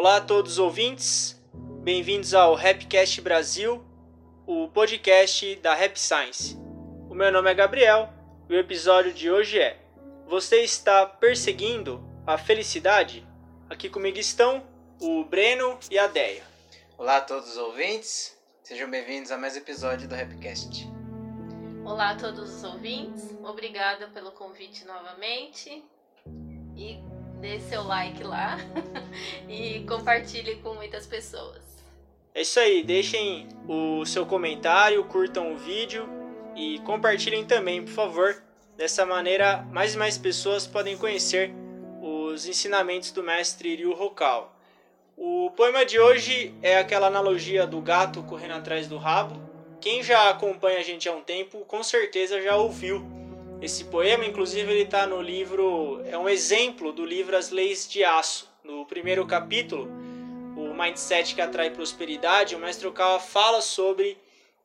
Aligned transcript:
Olá 0.00 0.16
a 0.16 0.20
todos 0.22 0.52
os 0.52 0.58
ouvintes, 0.58 1.38
bem-vindos 1.82 2.32
ao 2.32 2.54
Rapcast 2.54 3.20
Brasil, 3.20 3.84
o 4.46 4.66
podcast 4.68 5.56
da 5.56 5.74
Rap 5.74 5.94
Science. 6.00 6.56
O 7.10 7.14
meu 7.14 7.30
nome 7.30 7.50
é 7.50 7.54
Gabriel 7.54 8.08
e 8.48 8.54
o 8.54 8.58
episódio 8.58 9.12
de 9.12 9.30
hoje 9.30 9.58
é 9.58 9.78
Você 10.26 10.62
está 10.62 11.04
perseguindo 11.04 12.02
a 12.26 12.38
felicidade? 12.38 13.28
Aqui 13.68 13.90
comigo 13.90 14.16
estão 14.16 14.66
o 15.02 15.22
Breno 15.22 15.78
e 15.90 15.98
a 15.98 16.06
Deia. 16.06 16.44
Olá 16.96 17.18
a 17.18 17.20
todos 17.20 17.50
os 17.50 17.58
ouvintes, 17.58 18.34
sejam 18.62 18.90
bem-vindos 18.90 19.30
a 19.30 19.36
mais 19.36 19.54
um 19.54 19.58
episódio 19.58 20.08
do 20.08 20.14
Rapcast. 20.14 20.88
Olá 21.84 22.12
a 22.12 22.16
todos 22.16 22.54
os 22.54 22.64
ouvintes, 22.64 23.36
obrigada 23.44 24.08
pelo 24.08 24.32
convite 24.32 24.82
novamente 24.86 25.84
e 26.74 27.09
dê 27.40 27.58
seu 27.58 27.82
like 27.82 28.22
lá 28.22 28.58
e 29.48 29.80
compartilhe 29.88 30.56
com 30.56 30.74
muitas 30.74 31.06
pessoas. 31.06 31.62
É 32.34 32.42
isso 32.42 32.60
aí, 32.60 32.82
deixem 32.82 33.48
o 33.66 34.04
seu 34.04 34.24
comentário, 34.24 35.02
curtam 35.04 35.52
o 35.52 35.56
vídeo 35.56 36.08
e 36.54 36.78
compartilhem 36.80 37.44
também, 37.44 37.82
por 37.82 37.92
favor. 37.92 38.42
Dessa 38.76 39.04
maneira, 39.04 39.58
mais 39.70 39.94
e 39.94 39.98
mais 39.98 40.16
pessoas 40.16 40.66
podem 40.66 40.96
conhecer 40.96 41.52
os 42.00 42.46
ensinamentos 42.46 43.10
do 43.10 43.22
mestre 43.22 43.74
Ryu 43.74 43.92
Hokal. 43.92 44.56
O 45.16 45.50
poema 45.50 45.84
de 45.84 45.98
hoje 45.98 46.54
é 46.62 46.78
aquela 46.78 47.08
analogia 47.08 47.66
do 47.66 47.80
gato 47.80 48.22
correndo 48.22 48.54
atrás 48.54 48.86
do 48.86 48.96
rabo. 48.96 49.38
Quem 49.80 50.02
já 50.02 50.30
acompanha 50.30 50.78
a 50.78 50.82
gente 50.82 51.08
há 51.08 51.12
um 51.12 51.20
tempo, 51.20 51.58
com 51.66 51.82
certeza 51.82 52.40
já 52.40 52.56
ouviu 52.56 53.19
esse 53.60 53.84
poema, 53.84 54.24
inclusive, 54.24 54.70
ele 54.72 54.82
está 54.82 55.06
no 55.06 55.20
livro, 55.20 56.00
é 56.06 56.16
um 56.16 56.28
exemplo 56.28 56.92
do 56.92 57.04
livro 57.04 57.36
As 57.36 57.50
Leis 57.50 57.86
de 57.88 58.02
Aço. 58.02 58.48
No 58.64 58.86
primeiro 58.86 59.26
capítulo, 59.26 59.86
o 60.56 60.74
Mindset 60.74 61.34
que 61.34 61.40
Atrai 61.40 61.70
Prosperidade, 61.70 62.54
o 62.54 62.58
mestre 62.58 62.86
Okawa 62.86 63.20
fala 63.20 63.60
sobre 63.60 64.16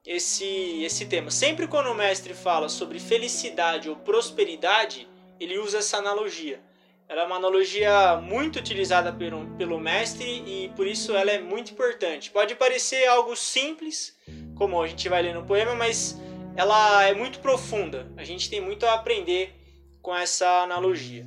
esse, 0.05 0.81
esse 0.83 1.05
tema. 1.07 1.29
Sempre 1.29 1.67
quando 1.67 1.87
o 1.87 1.95
mestre 1.95 2.33
fala 2.33 2.69
sobre 2.69 2.99
felicidade 2.99 3.89
ou 3.89 3.97
prosperidade, 3.97 5.07
ele 5.39 5.57
usa 5.57 5.79
essa 5.79 5.97
analogia. 5.97 6.61
Ela 7.07 7.21
é 7.21 7.25
uma 7.25 7.35
analogia 7.35 8.15
muito 8.17 8.59
utilizada 8.59 9.11
pelo, 9.11 9.45
pelo 9.57 9.79
mestre 9.79 10.25
e 10.25 10.71
por 10.75 10.87
isso 10.87 11.15
ela 11.15 11.31
é 11.31 11.39
muito 11.39 11.71
importante. 11.71 12.31
Pode 12.31 12.55
parecer 12.55 13.05
algo 13.07 13.35
simples, 13.35 14.17
como 14.55 14.81
a 14.81 14.87
gente 14.87 15.07
vai 15.09 15.21
ler 15.21 15.33
no 15.33 15.45
poema, 15.45 15.75
mas 15.75 16.17
ela 16.55 17.03
é 17.03 17.13
muito 17.13 17.39
profunda. 17.39 18.09
A 18.15 18.23
gente 18.23 18.49
tem 18.49 18.61
muito 18.61 18.85
a 18.85 18.93
aprender 18.93 19.53
com 20.01 20.15
essa 20.15 20.63
analogia. 20.63 21.25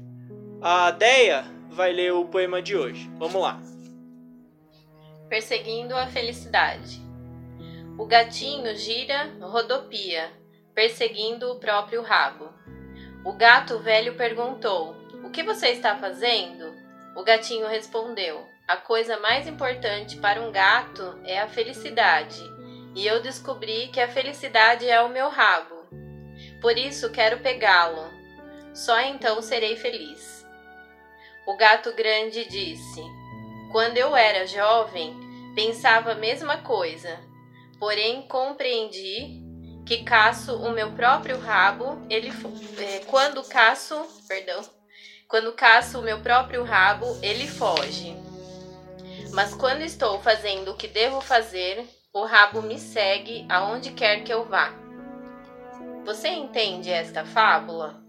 A 0.62 0.90
Deia 0.90 1.44
vai 1.68 1.92
ler 1.92 2.12
o 2.12 2.24
poema 2.24 2.62
de 2.62 2.76
hoje. 2.76 3.10
Vamos 3.18 3.40
lá. 3.40 3.60
Perseguindo 5.28 5.94
a 5.94 6.06
felicidade. 6.06 7.02
O 7.98 8.06
gatinho 8.06 8.74
gira, 8.74 9.30
rodopia, 9.40 10.30
perseguindo 10.74 11.52
o 11.52 11.60
próprio 11.60 12.00
rabo. 12.02 12.48
O 13.24 13.32
gato 13.32 13.78
velho 13.80 14.16
perguntou: 14.16 14.96
O 15.24 15.30
que 15.30 15.42
você 15.42 15.68
está 15.68 15.96
fazendo? 15.96 16.72
O 17.14 17.22
gatinho 17.22 17.68
respondeu: 17.68 18.46
A 18.66 18.76
coisa 18.76 19.18
mais 19.18 19.46
importante 19.46 20.16
para 20.16 20.40
um 20.40 20.50
gato 20.50 21.18
é 21.24 21.38
a 21.38 21.48
felicidade 21.48 22.57
e 22.94 23.06
eu 23.06 23.20
descobri 23.20 23.88
que 23.88 24.00
a 24.00 24.08
felicidade 24.08 24.88
é 24.88 25.00
o 25.00 25.08
meu 25.08 25.28
rabo. 25.28 25.76
Por 26.60 26.76
isso 26.76 27.10
quero 27.10 27.40
pegá-lo. 27.40 28.04
Só 28.74 29.00
então 29.00 29.40
serei 29.42 29.76
feliz. 29.76 30.46
O 31.46 31.56
gato 31.56 31.92
grande 31.94 32.44
disse: 32.44 33.02
Quando 33.72 33.96
eu 33.96 34.14
era 34.14 34.46
jovem, 34.46 35.16
pensava 35.54 36.12
a 36.12 36.14
mesma 36.14 36.58
coisa, 36.58 37.18
porém 37.78 38.22
compreendi 38.22 39.42
que 39.86 40.04
caço 40.04 40.54
o 40.56 40.70
meu 40.70 40.92
próprio 40.92 41.38
rabo, 41.38 42.06
ele 42.10 42.30
é, 42.78 42.98
quando 43.06 43.42
caço, 43.44 43.96
perdão, 44.28 44.62
quando 45.26 45.52
caço 45.52 45.98
o 45.98 46.02
meu 46.02 46.20
próprio 46.20 46.62
rabo, 46.62 47.06
ele 47.22 47.46
foge. 47.46 48.14
Mas 49.32 49.54
quando 49.54 49.80
estou 49.80 50.20
fazendo 50.20 50.72
o 50.72 50.76
que 50.76 50.88
devo 50.88 51.20
fazer, 51.20 51.86
o 52.18 52.24
rabo 52.24 52.60
me 52.60 52.78
segue 52.80 53.46
aonde 53.48 53.92
quer 53.92 54.24
que 54.24 54.32
eu 54.32 54.44
vá. 54.44 54.72
Você 56.04 56.28
entende 56.28 56.90
esta 56.90 57.24
fábula? 57.24 58.02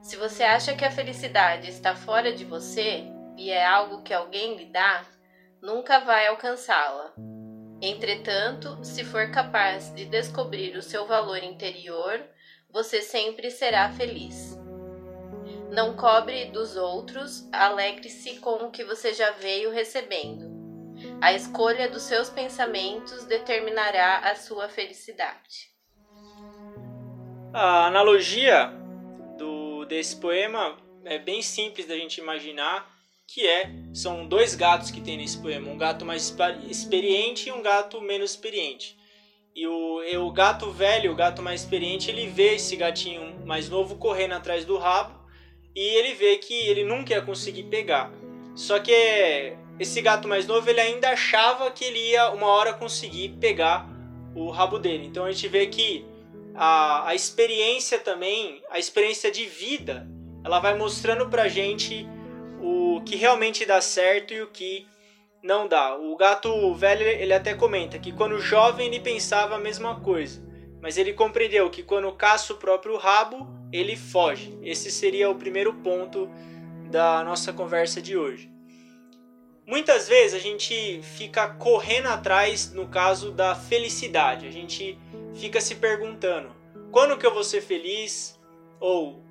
Se 0.00 0.16
você 0.16 0.44
acha 0.44 0.76
que 0.76 0.84
a 0.84 0.90
felicidade 0.90 1.68
está 1.68 1.96
fora 1.96 2.32
de 2.32 2.44
você 2.44 3.04
e 3.36 3.50
é 3.50 3.66
algo 3.66 4.02
que 4.02 4.14
alguém 4.14 4.56
lhe 4.56 4.66
dá, 4.66 5.04
nunca 5.60 5.98
vai 5.98 6.28
alcançá-la. 6.28 7.12
Entretanto, 7.80 8.78
se 8.84 9.02
for 9.02 9.28
capaz 9.32 9.92
de 9.92 10.04
descobrir 10.04 10.76
o 10.76 10.82
seu 10.82 11.04
valor 11.04 11.42
interior, 11.42 12.24
você 12.70 13.02
sempre 13.02 13.50
será 13.50 13.90
feliz. 13.90 14.56
Não 15.68 15.96
cobre 15.96 16.44
dos 16.44 16.76
outros, 16.76 17.48
alegre-se 17.50 18.38
com 18.38 18.66
o 18.66 18.70
que 18.70 18.84
você 18.84 19.12
já 19.12 19.32
veio 19.32 19.72
recebendo. 19.72 20.51
A 21.20 21.32
escolha 21.32 21.88
dos 21.88 22.02
seus 22.02 22.28
pensamentos 22.28 23.24
determinará 23.24 24.18
a 24.18 24.34
sua 24.34 24.68
felicidade. 24.68 25.70
A 27.52 27.86
analogia 27.86 28.72
do, 29.38 29.84
desse 29.84 30.16
poema 30.16 30.76
é 31.04 31.18
bem 31.18 31.42
simples 31.42 31.86
da 31.86 31.96
gente 31.96 32.18
imaginar, 32.18 32.90
que 33.26 33.46
é 33.46 33.70
são 33.92 34.26
dois 34.26 34.54
gatos 34.54 34.90
que 34.90 35.00
tem 35.00 35.16
nesse 35.16 35.40
poema, 35.40 35.70
um 35.70 35.78
gato 35.78 36.04
mais 36.04 36.34
experiente 36.68 37.48
e 37.48 37.52
um 37.52 37.62
gato 37.62 38.00
menos 38.00 38.30
experiente. 38.32 38.98
E 39.54 39.66
o, 39.66 40.02
e 40.02 40.16
o 40.16 40.30
gato 40.30 40.70
velho, 40.70 41.12
o 41.12 41.14
gato 41.14 41.42
mais 41.42 41.60
experiente, 41.60 42.10
ele 42.10 42.26
vê 42.26 42.54
esse 42.54 42.74
gatinho 42.74 43.44
mais 43.44 43.68
novo 43.68 43.96
correndo 43.96 44.32
atrás 44.32 44.64
do 44.64 44.78
rabo 44.78 45.20
e 45.74 45.80
ele 45.80 46.14
vê 46.14 46.38
que 46.38 46.54
ele 46.54 46.84
nunca 46.84 47.12
ia 47.12 47.22
conseguir 47.22 47.64
pegar. 47.64 48.10
Só 48.54 48.78
que 48.78 49.56
esse 49.78 50.00
gato 50.00 50.28
mais 50.28 50.46
novo 50.46 50.68
ele 50.68 50.80
ainda 50.80 51.10
achava 51.10 51.70
que 51.70 51.84
ele 51.84 52.10
ia 52.10 52.30
uma 52.30 52.46
hora 52.46 52.72
conseguir 52.72 53.30
pegar 53.40 53.88
o 54.34 54.50
rabo 54.50 54.78
dele. 54.78 55.06
Então 55.06 55.24
a 55.24 55.32
gente 55.32 55.48
vê 55.48 55.66
que 55.66 56.04
a, 56.54 57.08
a 57.08 57.14
experiência 57.14 57.98
também, 57.98 58.62
a 58.70 58.78
experiência 58.78 59.30
de 59.30 59.44
vida, 59.44 60.06
ela 60.44 60.60
vai 60.60 60.76
mostrando 60.76 61.28
pra 61.28 61.48
gente 61.48 62.06
o 62.60 63.00
que 63.04 63.16
realmente 63.16 63.64
dá 63.64 63.80
certo 63.80 64.34
e 64.34 64.42
o 64.42 64.46
que 64.46 64.86
não 65.42 65.66
dá. 65.66 65.96
O 65.96 66.16
gato 66.16 66.74
velho 66.74 67.02
ele 67.06 67.32
até 67.32 67.54
comenta 67.54 67.98
que 67.98 68.12
quando 68.12 68.38
jovem 68.38 68.86
ele 68.86 69.00
pensava 69.00 69.56
a 69.56 69.58
mesma 69.58 70.00
coisa, 70.00 70.42
mas 70.80 70.96
ele 70.96 71.12
compreendeu 71.12 71.70
que 71.70 71.82
quando 71.82 72.12
caça 72.12 72.52
o 72.52 72.56
próprio 72.56 72.96
rabo, 72.96 73.48
ele 73.72 73.96
foge. 73.96 74.56
Esse 74.62 74.90
seria 74.90 75.30
o 75.30 75.34
primeiro 75.34 75.72
ponto 75.74 76.28
da 76.90 77.24
nossa 77.24 77.52
conversa 77.52 78.00
de 78.02 78.16
hoje. 78.16 78.51
Muitas 79.66 80.08
vezes 80.08 80.34
a 80.34 80.38
gente 80.38 81.00
fica 81.16 81.48
correndo 81.48 82.08
atrás, 82.08 82.72
no 82.72 82.88
caso 82.88 83.30
da 83.30 83.54
felicidade. 83.54 84.46
A 84.46 84.50
gente 84.50 84.98
fica 85.34 85.60
se 85.60 85.76
perguntando: 85.76 86.54
quando 86.90 87.16
que 87.16 87.24
eu 87.24 87.32
vou 87.32 87.44
ser 87.44 87.60
feliz? 87.60 88.38
Ou 88.80 89.22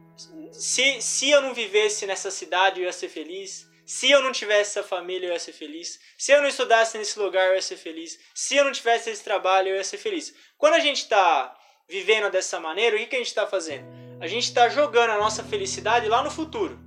se, 0.52 1.02
se 1.02 1.30
eu 1.30 1.42
não 1.42 1.53
vivesse 1.53 2.06
nessa 2.06 2.31
cidade 2.31 2.80
eu 2.80 2.86
ia 2.86 2.94
ser 2.94 3.09
feliz? 3.09 3.69
Se 3.86 4.09
eu 4.09 4.22
não 4.22 4.31
tivesse 4.31 4.80
essa 4.80 4.88
família 4.88 5.28
eu 5.28 5.34
ia 5.34 5.40
ser 5.40 5.52
feliz? 5.52 6.00
Se 6.18 6.31
eu 6.31 6.42
não 6.42 6.48
estudasse 6.48 6.98
nesse 6.98 7.19
lugar 7.19 7.50
eu 7.50 7.56
ia 7.56 7.62
ser 7.62 7.75
feliz? 7.75 8.18
Se 8.34 8.56
eu 8.56 8.63
não 8.63 8.72
tivesse 8.72 9.09
esse 9.09 9.24
trabalho 9.24 9.69
eu 9.69 9.75
ia 9.75 9.84
ser 9.84 9.98
feliz? 9.98 10.34
Quando 10.58 10.75
a 10.75 10.80
gente 10.80 11.00
está 11.00 11.53
vivendo 11.90 12.31
dessa 12.31 12.58
maneira, 12.59 12.96
o 12.96 13.00
que, 13.00 13.08
que 13.08 13.16
a 13.18 13.19
gente 13.19 13.28
está 13.28 13.46
fazendo? 13.46 13.86
A 14.22 14.28
gente 14.28 14.46
está 14.46 14.69
jogando 14.69 15.09
a 15.09 15.18
nossa 15.18 15.44
felicidade 15.44 16.08
lá 16.08 16.24
no 16.24 16.31
futuro. 16.31 16.80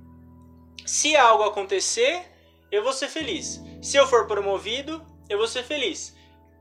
Se 0.85 1.15
algo 1.15 1.43
acontecer, 1.43 2.23
eu 2.75 2.83
vou 2.83 2.93
ser 2.93 3.07
feliz. 3.07 3.61
Se 3.81 3.97
eu 3.97 4.07
for 4.07 4.27
promovido, 4.27 5.05
eu 5.29 5.37
vou 5.37 5.47
ser 5.47 5.63
feliz. 5.63 6.15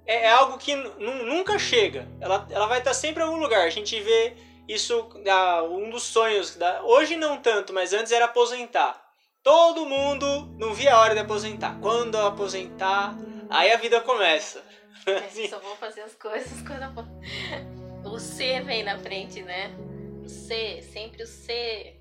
É, 0.07 0.25
é 0.25 0.31
algo 0.31 0.59
que 0.59 0.75
nunca 0.75 1.59
chega. 1.59 2.09
Ela, 2.21 2.47
ela 2.51 2.67
vai 2.67 2.79
estar 2.79 2.95
sempre 2.95 3.23
em 3.23 3.27
algum 3.27 3.39
lugar. 3.39 3.67
A 3.67 3.71
gente 3.71 3.99
vê 4.01 4.37
isso, 4.69 5.11
um 5.71 5.91
dos 5.91 6.05
sonhos. 6.05 6.57
Da, 6.57 6.83
hoje 6.83 7.17
não 7.17 7.41
tanto, 7.41 7.73
mas 7.73 7.93
antes 7.93 8.13
era 8.13 8.27
aposentar. 8.27 9.03
Todo 9.43 9.87
mundo 9.87 10.47
não 10.59 10.73
via 10.73 10.95
a 10.95 11.01
hora 11.01 11.15
de 11.15 11.21
aposentar. 11.21 11.79
Quando 11.81 12.17
eu 12.17 12.27
aposentar, 12.27 13.15
aí 13.51 13.73
a 13.73 13.77
vida 13.77 14.01
começa. 14.01 14.63
É, 15.07 15.21
só 15.49 15.59
vou 15.59 15.77
fazer 15.77 16.03
as 16.03 16.15
coisas 16.15 16.63
quando 16.67 16.83
eu... 16.83 18.11
O 18.11 18.19
C 18.19 18.61
vem 18.61 18.83
na 18.85 18.99
frente, 18.99 19.43
né? 19.43 19.75
O 20.23 20.29
C, 20.29 20.83
sempre 20.83 21.23
o 21.23 21.27
C. 21.27 21.97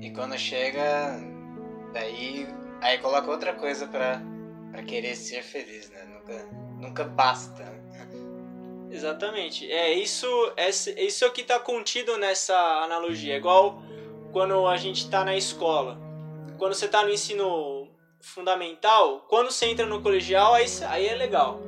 E 0.00 0.10
quando 0.10 0.38
chega, 0.38 1.18
daí 1.92 2.46
Aí 2.80 2.98
coloca 2.98 3.30
outra 3.30 3.54
coisa 3.54 3.86
pra, 3.86 4.20
pra 4.70 4.82
querer 4.82 5.16
ser 5.16 5.42
feliz, 5.42 5.90
né? 5.90 6.04
Nunca, 6.04 6.46
nunca 6.78 7.04
basta. 7.04 7.64
Exatamente. 8.90 9.70
É 9.70 9.92
isso, 9.92 10.26
é, 10.56 10.68
isso 10.70 11.24
é 11.24 11.28
o 11.28 11.32
que 11.32 11.42
está 11.42 11.58
contido 11.58 12.16
nessa 12.16 12.56
analogia. 12.84 13.34
É 13.34 13.36
igual 13.36 13.82
quando 14.32 14.66
a 14.66 14.76
gente 14.76 15.04
está 15.04 15.24
na 15.24 15.36
escola. 15.36 15.98
Quando 16.58 16.74
você 16.74 16.86
está 16.86 17.02
no 17.02 17.10
ensino 17.10 17.88
fundamental, 18.20 19.24
quando 19.28 19.50
você 19.50 19.66
entra 19.66 19.86
no 19.86 20.02
colegial, 20.02 20.54
aí, 20.54 20.66
aí 20.88 21.06
é 21.06 21.14
legal. 21.14 21.60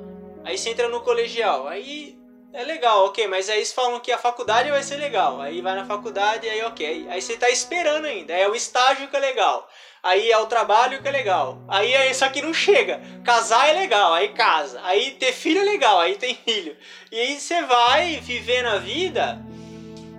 Aí 0.45 0.57
você 0.57 0.71
entra 0.71 0.89
no 0.89 1.01
colegial, 1.03 1.69
aí 1.69 2.18
é 2.53 2.65
legal, 2.65 3.05
ok, 3.05 3.27
mas 3.27 3.51
aí 3.51 3.59
eles 3.59 3.73
falam 3.73 4.01
que 4.01 4.11
a 4.11 4.17
faculdade 4.17 4.71
vai 4.71 4.83
ser 4.83 4.97
legal. 4.97 5.41
Aí 5.41 5.61
vai 5.61 5.75
na 5.75 5.85
faculdade, 5.85 6.49
aí 6.49 6.63
ok. 6.63 7.07
Aí 7.11 7.21
você 7.21 7.37
tá 7.37 7.51
esperando 7.51 8.07
ainda. 8.07 8.33
É 8.33 8.49
o 8.49 8.55
estágio 8.55 9.09
que 9.09 9.17
é 9.17 9.21
legal. 9.21 9.69
Aí 10.03 10.31
é 10.31 10.39
o 10.39 10.47
trabalho 10.47 11.03
que 11.03 11.09
é 11.09 11.11
legal. 11.11 11.63
Aí 11.69 11.93
é 11.93 12.11
isso 12.11 12.25
aqui 12.25 12.41
não 12.41 12.55
chega. 12.55 13.03
Casar 13.23 13.69
é 13.69 13.73
legal, 13.75 14.15
aí 14.15 14.31
casa. 14.31 14.81
Aí 14.83 15.13
ter 15.13 15.33
filho 15.33 15.61
é 15.61 15.65
legal, 15.65 16.01
aí 16.01 16.17
tem 16.17 16.35
filho. 16.35 16.75
E 17.13 17.21
aí 17.21 17.39
você 17.39 17.63
vai 17.63 18.17
vivendo 18.17 18.67
a 18.67 18.79
vida 18.79 19.39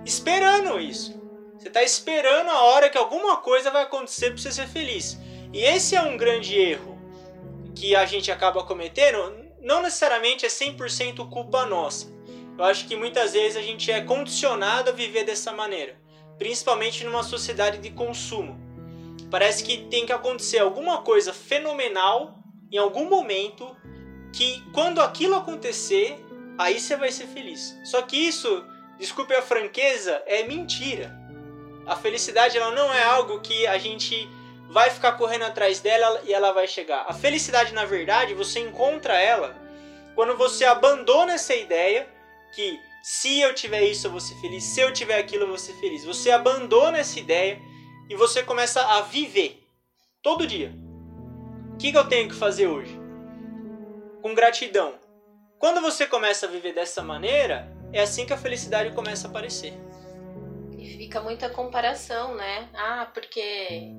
esperando 0.06 0.80
isso. 0.80 1.18
Você 1.58 1.68
tá 1.68 1.82
esperando 1.82 2.48
a 2.48 2.62
hora 2.62 2.88
que 2.88 2.96
alguma 2.96 3.38
coisa 3.38 3.70
vai 3.70 3.82
acontecer 3.82 4.30
para 4.30 4.38
você 4.38 4.52
ser 4.52 4.68
feliz. 4.68 5.18
E 5.52 5.64
esse 5.64 5.96
é 5.96 6.00
um 6.00 6.16
grande 6.16 6.56
erro 6.56 6.96
que 7.74 7.96
a 7.96 8.06
gente 8.06 8.30
acaba 8.30 8.64
cometendo. 8.64 9.50
Não 9.60 9.82
necessariamente 9.82 10.46
é 10.46 10.48
100% 10.48 11.28
culpa 11.28 11.66
nossa 11.66 12.19
eu 12.60 12.64
acho 12.64 12.86
que 12.86 12.94
muitas 12.94 13.32
vezes 13.32 13.56
a 13.56 13.62
gente 13.62 13.90
é 13.90 14.02
condicionado 14.02 14.90
a 14.90 14.92
viver 14.92 15.24
dessa 15.24 15.50
maneira, 15.50 15.98
principalmente 16.36 17.02
numa 17.04 17.22
sociedade 17.22 17.78
de 17.78 17.88
consumo. 17.88 18.60
Parece 19.30 19.64
que 19.64 19.86
tem 19.86 20.04
que 20.04 20.12
acontecer 20.12 20.58
alguma 20.58 21.00
coisa 21.00 21.32
fenomenal 21.32 22.38
em 22.70 22.76
algum 22.76 23.08
momento 23.08 23.74
que 24.30 24.62
quando 24.74 25.00
aquilo 25.00 25.36
acontecer, 25.36 26.22
aí 26.58 26.78
você 26.78 26.96
vai 26.96 27.10
ser 27.10 27.28
feliz. 27.28 27.74
Só 27.82 28.02
que 28.02 28.18
isso, 28.18 28.62
desculpe 28.98 29.32
a 29.32 29.40
franqueza, 29.40 30.22
é 30.26 30.46
mentira. 30.46 31.18
A 31.86 31.96
felicidade 31.96 32.58
ela 32.58 32.72
não 32.72 32.92
é 32.92 33.02
algo 33.04 33.40
que 33.40 33.66
a 33.66 33.78
gente 33.78 34.28
vai 34.68 34.90
ficar 34.90 35.12
correndo 35.12 35.46
atrás 35.46 35.80
dela 35.80 36.20
e 36.26 36.34
ela 36.34 36.52
vai 36.52 36.68
chegar. 36.68 37.06
A 37.08 37.14
felicidade, 37.14 37.72
na 37.72 37.86
verdade, 37.86 38.34
você 38.34 38.60
encontra 38.60 39.18
ela 39.18 39.56
quando 40.14 40.36
você 40.36 40.66
abandona 40.66 41.32
essa 41.32 41.54
ideia 41.54 42.19
que 42.50 42.78
se 43.02 43.40
eu 43.40 43.54
tiver 43.54 43.82
isso 43.82 44.06
eu 44.06 44.10
vou 44.10 44.20
ser 44.20 44.34
feliz, 44.36 44.64
se 44.64 44.80
eu 44.80 44.92
tiver 44.92 45.18
aquilo 45.18 45.44
eu 45.44 45.48
vou 45.48 45.58
ser 45.58 45.72
feliz. 45.74 46.04
Você 46.04 46.30
abandona 46.30 46.98
essa 46.98 47.18
ideia 47.18 47.60
e 48.08 48.14
você 48.14 48.42
começa 48.42 48.82
a 48.82 49.02
viver 49.02 49.62
todo 50.22 50.46
dia. 50.46 50.72
O 51.74 51.76
que, 51.76 51.92
que 51.92 51.98
eu 51.98 52.08
tenho 52.08 52.28
que 52.28 52.34
fazer 52.34 52.66
hoje? 52.66 52.98
Com 54.20 54.34
gratidão. 54.34 54.94
Quando 55.58 55.80
você 55.80 56.06
começa 56.06 56.46
a 56.46 56.48
viver 56.48 56.74
dessa 56.74 57.02
maneira, 57.02 57.70
é 57.92 58.02
assim 58.02 58.26
que 58.26 58.32
a 58.32 58.36
felicidade 58.36 58.94
começa 58.94 59.26
a 59.26 59.30
aparecer. 59.30 59.72
E 60.78 60.96
fica 60.96 61.20
muita 61.20 61.48
comparação, 61.50 62.34
né? 62.34 62.68
Ah, 62.74 63.10
porque 63.12 63.92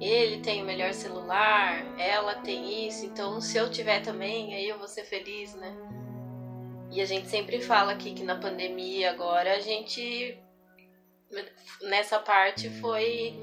ele 0.00 0.40
tem 0.42 0.62
o 0.62 0.66
melhor 0.66 0.92
celular, 0.92 1.84
ela 1.98 2.36
tem 2.36 2.86
isso, 2.86 3.06
então 3.06 3.40
se 3.40 3.56
eu 3.56 3.70
tiver 3.70 4.00
também, 4.02 4.54
aí 4.54 4.68
eu 4.68 4.78
vou 4.78 4.88
ser 4.88 5.04
feliz, 5.04 5.54
né? 5.54 5.74
E 6.96 7.02
a 7.02 7.04
gente 7.04 7.28
sempre 7.28 7.60
fala 7.60 7.92
aqui 7.92 8.14
que 8.14 8.24
na 8.24 8.36
pandemia 8.36 9.10
agora 9.10 9.52
a 9.52 9.60
gente 9.60 10.38
nessa 11.82 12.18
parte 12.18 12.70
foi 12.80 13.38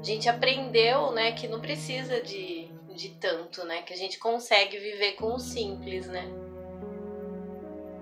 a 0.00 0.02
gente 0.02 0.28
aprendeu, 0.28 1.12
né, 1.12 1.30
que 1.30 1.46
não 1.46 1.60
precisa 1.60 2.20
de, 2.20 2.68
de 2.96 3.10
tanto, 3.10 3.64
né, 3.64 3.82
que 3.82 3.92
a 3.92 3.96
gente 3.96 4.18
consegue 4.18 4.76
viver 4.78 5.12
com 5.12 5.34
o 5.34 5.38
simples, 5.38 6.08
né? 6.08 6.24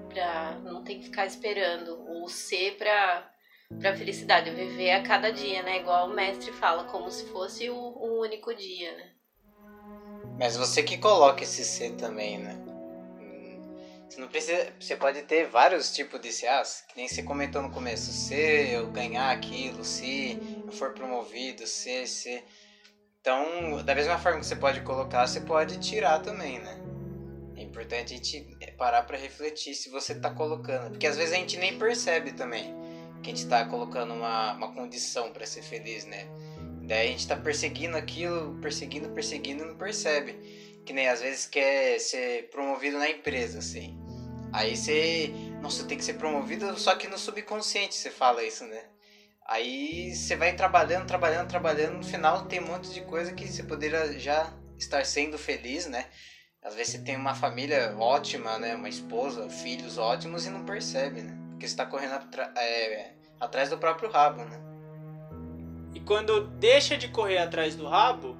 Pra 0.08 0.58
não 0.64 0.82
tem 0.82 0.98
que 1.00 1.04
ficar 1.04 1.26
esperando 1.26 2.02
o 2.22 2.26
ser 2.26 2.78
pra 2.78 3.30
para 3.78 3.94
felicidade, 3.94 4.50
viver 4.52 4.92
a 4.92 5.02
cada 5.02 5.30
dia, 5.30 5.62
né? 5.62 5.80
Igual 5.80 6.08
o 6.08 6.14
mestre 6.14 6.50
fala, 6.52 6.84
como 6.84 7.10
se 7.10 7.26
fosse 7.26 7.68
o, 7.68 7.76
o 7.76 8.20
único 8.20 8.54
dia, 8.54 8.96
né? 8.96 9.10
Mas 10.38 10.56
você 10.56 10.82
que 10.82 10.96
coloca 10.96 11.42
esse 11.42 11.62
ser 11.62 11.94
também, 11.96 12.38
né? 12.38 12.63
Você 14.14 14.20
não 14.20 14.28
precisa. 14.28 14.72
Você 14.78 14.94
pode 14.94 15.22
ter 15.22 15.48
vários 15.48 15.92
tipos 15.92 16.20
de 16.20 16.30
CAs, 16.30 16.84
que 16.86 16.96
nem 16.96 17.08
você 17.08 17.20
comentou 17.20 17.60
no 17.60 17.70
começo. 17.70 18.12
Se 18.12 18.32
eu 18.72 18.86
ganhar 18.86 19.32
aquilo, 19.32 19.84
se 19.84 20.38
eu 20.64 20.72
for 20.72 20.92
promovido, 20.92 21.66
se, 21.66 22.06
se. 22.06 22.44
Então, 23.20 23.82
da 23.84 23.92
mesma 23.92 24.16
forma 24.16 24.38
que 24.38 24.46
você 24.46 24.54
pode 24.54 24.82
colocar, 24.82 25.26
você 25.26 25.40
pode 25.40 25.80
tirar 25.80 26.20
também, 26.20 26.60
né? 26.60 26.80
É 27.56 27.62
importante 27.62 28.14
a 28.14 28.16
gente 28.16 28.46
parar 28.76 29.02
para 29.02 29.16
refletir 29.16 29.74
se 29.74 29.88
você 29.88 30.14
tá 30.14 30.30
colocando. 30.30 30.90
Porque 30.90 31.08
às 31.08 31.16
vezes 31.16 31.34
a 31.34 31.36
gente 31.36 31.56
nem 31.56 31.76
percebe 31.76 32.34
também 32.34 32.72
que 33.20 33.32
a 33.32 33.34
gente 33.34 33.48
tá 33.48 33.64
colocando 33.64 34.14
uma, 34.14 34.52
uma 34.52 34.72
condição 34.72 35.32
para 35.32 35.44
ser 35.44 35.62
feliz, 35.62 36.04
né? 36.04 36.28
Daí 36.82 37.08
a 37.08 37.10
gente 37.10 37.26
tá 37.26 37.34
perseguindo 37.34 37.96
aquilo, 37.96 38.60
perseguindo, 38.60 39.08
perseguindo 39.08 39.64
e 39.64 39.66
não 39.66 39.76
percebe. 39.76 40.34
Que 40.86 40.92
nem 40.92 41.08
às 41.08 41.20
vezes 41.20 41.46
quer 41.46 41.98
ser 41.98 42.48
promovido 42.50 42.96
na 42.98 43.10
empresa, 43.10 43.58
assim. 43.58 44.03
Aí 44.54 44.76
você, 44.76 45.32
nossa, 45.60 45.82
tem 45.82 45.98
que 45.98 46.04
ser 46.04 46.12
promovido, 46.12 46.78
só 46.78 46.94
que 46.94 47.08
no 47.08 47.18
subconsciente 47.18 47.96
você 47.96 48.08
fala 48.08 48.44
isso, 48.44 48.64
né? 48.64 48.84
Aí 49.44 50.14
você 50.14 50.36
vai 50.36 50.52
trabalhando, 50.52 51.08
trabalhando, 51.08 51.48
trabalhando, 51.48 51.96
no 51.96 52.04
final 52.04 52.42
tem 52.42 52.60
um 52.60 52.66
monte 52.66 52.88
de 52.90 53.00
coisa 53.00 53.32
que 53.32 53.48
você 53.48 53.64
poderia 53.64 54.16
já 54.16 54.52
estar 54.78 55.04
sendo 55.04 55.36
feliz, 55.36 55.86
né? 55.86 56.06
Às 56.62 56.72
vezes 56.72 56.92
você 56.92 56.98
tem 56.98 57.16
uma 57.16 57.34
família 57.34 57.92
ótima, 57.98 58.56
né? 58.56 58.76
Uma 58.76 58.88
esposa, 58.88 59.50
filhos 59.50 59.98
ótimos 59.98 60.46
e 60.46 60.50
não 60.50 60.64
percebe, 60.64 61.20
né? 61.20 61.36
Porque 61.50 61.66
você 61.66 61.72
está 61.72 61.84
correndo 61.84 62.14
é, 62.56 63.10
atrás 63.40 63.68
do 63.68 63.76
próprio 63.76 64.08
rabo, 64.08 64.44
né? 64.44 64.60
E 65.96 65.98
quando 65.98 66.38
deixa 66.38 66.96
de 66.96 67.08
correr 67.08 67.38
atrás 67.38 67.74
do 67.74 67.88
rabo 67.88 68.36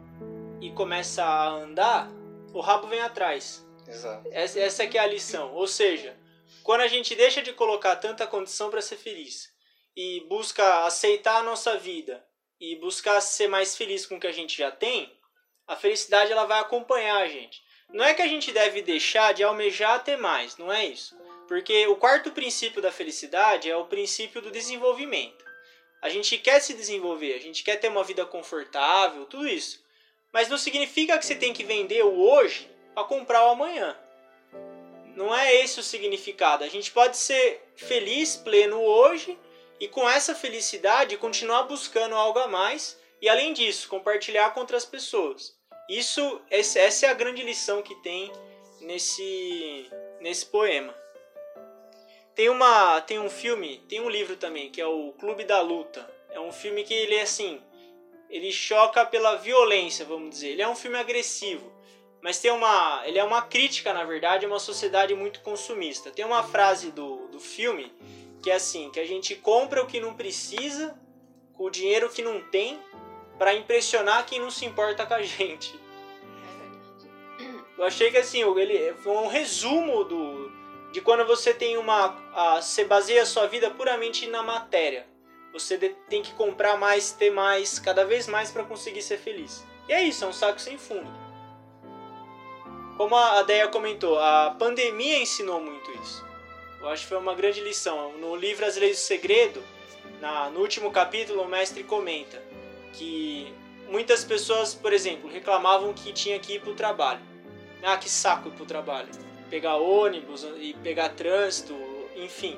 e 0.61 0.71
começa 0.71 1.25
a 1.25 1.49
andar, 1.49 2.09
o 2.53 2.61
rabo 2.61 2.87
vem 2.87 3.01
atrás. 3.01 3.65
Exato. 3.87 4.29
Essa, 4.33 4.61
essa 4.61 4.83
é 4.85 4.87
que 4.87 4.99
é 4.99 5.01
a 5.01 5.07
lição. 5.07 5.53
Ou 5.55 5.67
seja, 5.67 6.17
quando 6.63 6.81
a 6.81 6.89
gente 6.89 7.15
deixa 7.15 7.43
de 7.43 7.53
colocar 7.53 7.97
tanta 7.97 8.27
condição 8.27 8.71
para 8.71 8.81
ser 8.81 8.97
feliz 8.97 9.53
e 9.97 10.21
busca 10.29 10.85
aceitar 10.85 11.37
a 11.37 11.43
nossa 11.43 11.77
vida 11.77 12.25
e 12.61 12.77
buscar 12.77 13.21
ser 13.21 13.49
mais 13.49 13.77
feliz 13.77 14.07
com 14.07 14.17
o 14.17 14.21
que 14.21 14.27
a 14.27 14.33
gente 14.33 14.57
já 14.57 14.71
tem, 14.71 15.13
a 15.67 15.77
felicidade 15.77 16.33
ela 16.33 16.47
vai 16.47 16.61
acompanhar 16.61 17.19
a 17.19 17.29
gente. 17.29 17.63
Não 17.91 18.05
é 18.05 18.15
que 18.15 18.23
a 18.23 18.27
gente 18.27 18.51
deve 18.51 18.83
deixar 18.83 19.35
de 19.35 19.43
almejar 19.43 20.03
ter 20.03 20.17
mais, 20.17 20.57
não 20.57 20.73
é 20.73 20.87
isso. 20.87 21.17
Porque 21.47 21.87
o 21.87 21.97
quarto 21.97 22.33
princípio 22.33 22.81
da 22.81 22.91
felicidade 22.91 23.71
é 23.71 23.77
o 23.77 23.87
princípio 23.87 24.41
do 24.41 24.51
desenvolvimento. 24.51 25.45
A 26.01 26.09
gente 26.09 26.37
quer 26.39 26.61
se 26.61 26.75
desenvolver, 26.75 27.35
a 27.35 27.41
gente 27.41 27.63
quer 27.63 27.77
ter 27.77 27.89
uma 27.89 28.05
vida 28.05 28.25
confortável, 28.27 29.27
tudo 29.27 29.47
isso. 29.47 29.83
Mas 30.33 30.49
não 30.49 30.59
significa 30.59 31.17
que 31.19 31.25
você 31.25 31.35
tem 31.35 31.53
que 31.53 31.63
vender 31.63 32.05
o 32.05 32.19
hoje 32.19 32.74
a 32.95 33.05
comprar 33.05 33.47
o 33.47 33.51
amanhã. 33.51 33.97
Não 35.17 35.35
é 35.35 35.55
esse 35.63 35.79
o 35.79 35.83
significado. 35.83 36.65
A 36.65 36.69
gente 36.69 36.91
pode 36.91 37.17
ser 37.17 37.63
feliz, 37.77 38.37
pleno 38.37 38.81
hoje 38.81 39.39
e 39.79 39.87
com 39.89 40.09
essa 40.09 40.35
felicidade 40.35 41.17
continuar 41.17 41.65
buscando 41.65 42.15
algo 42.15 42.39
a 42.39 42.49
mais 42.49 42.99
e 43.21 43.29
além 43.29 43.53
disso 43.53 43.89
compartilhar 43.89 44.51
com 44.51 44.61
outras 44.61 44.85
pessoas. 44.85 45.57
Isso 45.89 46.41
essa 46.51 47.07
é 47.07 47.09
a 47.09 47.15
grande 47.15 47.43
lição 47.43 47.83
que 47.83 47.95
tem 47.97 48.33
nesse 48.81 49.89
nesse 50.21 50.47
poema. 50.47 50.95
Tem 52.35 52.49
uma 52.49 53.01
tem 53.01 53.19
um 53.19 53.31
filme, 53.31 53.79
tem 53.89 54.01
um 54.01 54.11
livro 54.11 54.37
também 54.37 54.71
que 54.71 54.81
é 54.81 54.87
o 54.87 55.13
Clube 55.13 55.45
da 55.45 55.61
Luta. 55.61 56.13
É 56.31 56.41
um 56.41 56.51
filme 56.51 56.83
que 56.83 56.93
ele 56.93 57.15
é 57.15 57.23
assim, 57.23 57.63
ele 58.29 58.51
choca 58.51 59.07
pela 59.07 59.37
violência, 59.37 60.05
vamos 60.05 60.31
dizer. 60.31 60.49
Ele 60.49 60.63
é 60.63 60.69
um 60.69 60.75
filme 60.75 60.99
agressivo 60.99 61.74
mas 62.25 62.39
tem 62.39 62.51
uma, 62.51 63.03
ele 63.05 63.19
é 63.19 63.23
uma 63.23 63.43
crítica, 63.43 63.93
na 63.93 64.03
verdade, 64.03 64.47
a 64.47 64.49
uma 64.49 64.59
sociedade 64.59 65.15
muito 65.15 65.41
consumista. 65.41 66.11
Tem 66.11 66.25
uma 66.25 66.43
frase 66.43 66.91
do, 66.91 67.29
do 67.29 67.39
filme 67.39 67.93
que 68.43 68.51
é 68.51 68.55
assim, 68.55 68.91
que 68.91 68.99
a 68.99 69.07
gente 69.07 69.35
compra 69.35 69.83
o 69.83 69.87
que 69.87 70.01
não 70.01 70.15
precisa 70.15 70.99
com 71.53 71.65
o 71.65 71.71
dinheiro 71.71 72.09
que 72.09 72.23
não 72.23 72.41
tem 72.41 72.81
para 73.39 73.53
impressionar 73.53 74.25
quem 74.25 74.41
não 74.41 74.51
se 74.51 74.65
importa 74.65 75.05
com 75.05 75.13
a 75.13 75.21
gente. 75.23 75.79
Eu 77.77 77.85
achei 77.85 78.11
que 78.11 78.17
assim, 78.17 78.41
ele 78.59 78.95
foi 79.03 79.13
um 79.13 79.27
resumo 79.27 80.03
do 80.05 80.51
de 80.93 81.03
quando 81.03 81.27
você 81.27 81.53
tem 81.53 81.77
uma 81.77 82.17
a, 82.33 82.63
você 82.63 82.87
baseia 82.87 83.21
a 83.21 83.27
sua 83.27 83.47
vida 83.47 83.71
puramente 83.71 84.27
na 84.29 84.43
matéria. 84.43 85.07
Você 85.53 85.77
tem 86.09 86.23
que 86.23 86.33
comprar 86.33 86.79
mais, 86.79 87.13
ter 87.13 87.31
mais, 87.31 87.79
cada 87.79 88.03
vez 88.07 88.27
mais 88.27 88.51
para 88.51 88.65
conseguir 88.65 89.03
ser 89.03 89.19
feliz. 89.19 89.63
E 89.87 89.93
é 89.93 90.03
isso, 90.03 90.25
é 90.25 90.29
um 90.29 90.33
saco 90.33 90.59
sem 90.59 90.79
fundo. 90.79 91.24
Como 92.97 93.17
a 93.17 93.43
Deia 93.43 93.67
comentou, 93.67 94.19
a 94.21 94.55
pandemia 94.57 95.19
ensinou 95.19 95.61
muito 95.61 95.91
isso. 96.01 96.25
Eu 96.81 96.89
acho 96.89 97.03
que 97.03 97.09
foi 97.09 97.19
uma 97.19 97.35
grande 97.35 97.61
lição. 97.61 98.13
No 98.19 98.37
livro 98.37 98.65
As 98.65 98.77
Leis 98.77 98.99
do 98.99 99.01
Segredo, 99.01 99.63
na, 100.21 100.49
no 100.51 100.61
último 100.61 100.93
capítulo, 100.93 101.43
o 101.43 101.49
mestre 101.49 101.83
comenta 101.83 102.41
que 102.93 103.53
muitas 103.89 104.23
pessoas, 104.23 104.75
por 104.75 104.93
exemplo, 104.93 105.29
reclamavam 105.29 105.93
que 105.93 106.13
tinha 106.13 106.39
que 106.39 106.55
ir 106.55 106.61
para 106.61 106.71
o 106.71 106.75
trabalho. 106.75 107.21
Ah, 107.83 107.97
que 107.97 108.09
saco 108.09 108.49
ir 108.49 108.53
para 108.53 108.63
o 108.63 108.67
trabalho. 108.67 109.09
Pegar 109.51 109.77
ônibus 109.77 110.47
e 110.59 110.75
pegar 110.75 111.09
trânsito, 111.09 111.75
enfim. 112.15 112.57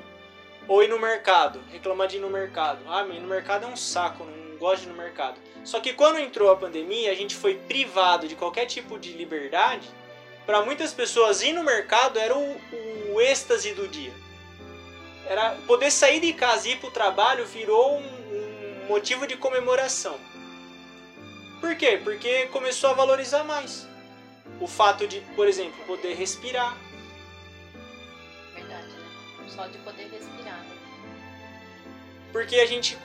Ou 0.69 0.83
ir 0.83 0.89
no 0.89 0.99
mercado, 0.99 1.63
reclamar 1.73 2.09
de 2.09 2.19
ir 2.19 2.21
no 2.21 2.29
mercado. 2.29 2.81
Ah, 2.89 3.07
ir 3.07 3.21
no 3.21 3.29
mercado 3.29 3.65
é 3.65 3.69
um 3.69 3.77
saco, 3.77 4.25
não 4.25 4.59
gosto 4.59 4.83
de 4.83 4.89
ir 4.89 4.93
no 4.93 4.99
mercado. 4.99 5.41
Só 5.65 5.81
que 5.81 5.95
quando 5.95 6.19
entrou 6.19 6.51
a 6.51 6.57
pandemia, 6.57 7.11
a 7.11 7.15
gente 7.15 7.35
foi 7.35 7.55
privado 7.55 8.29
de 8.29 8.37
qualquer 8.37 8.67
tipo 8.67 8.99
de 8.99 9.13
liberdade. 9.13 9.89
Para 10.47 10.65
muitas 10.65 10.93
pessoas 10.93 11.43
ir 11.43 11.53
no 11.53 11.65
mercado 11.65 12.19
era 12.19 12.37
o, 12.39 12.61
o 13.13 13.21
êxtase 13.21 13.75
do 13.75 13.89
dia. 13.89 14.15
Era 15.27 15.57
poder 15.67 15.91
sair 15.91 16.21
de 16.21 16.33
casa 16.33 16.69
e 16.69 16.73
ir 16.73 16.79
para 16.79 16.89
o 16.89 16.93
trabalho 16.93 17.45
virou 17.45 17.99
um, 17.99 18.85
um 18.85 18.87
motivo 18.87 19.27
de 19.27 19.37
comemoração. 19.37 20.17
Por 21.61 21.75
quê? 21.75 22.01
Porque 22.03 22.47
começou 22.47 22.91
a 22.91 22.95
valorizar 22.95 23.43
mais 23.43 23.89
o 24.61 24.69
fato 24.69 25.07
de, 25.07 25.21
por 25.35 25.49
exemplo, 25.49 25.85
poder 25.85 26.15
respirar. 26.15 26.77
Verdade, 28.55 28.87
né? 28.87 29.49
Só 29.49 29.67
de 29.67 29.79
poder 29.79 30.09
respirar. 30.09 30.61
Né? 30.61 30.77
Porque 32.33 32.57
a 32.57 32.67
gente 32.67 32.97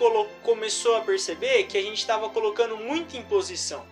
começou 0.43 0.97
a 0.97 1.01
perceber 1.01 1.63
que 1.63 1.77
a 1.77 1.81
gente 1.81 1.97
estava 1.97 2.29
colocando 2.29 2.77
muita 2.77 3.17
imposição. 3.17 3.85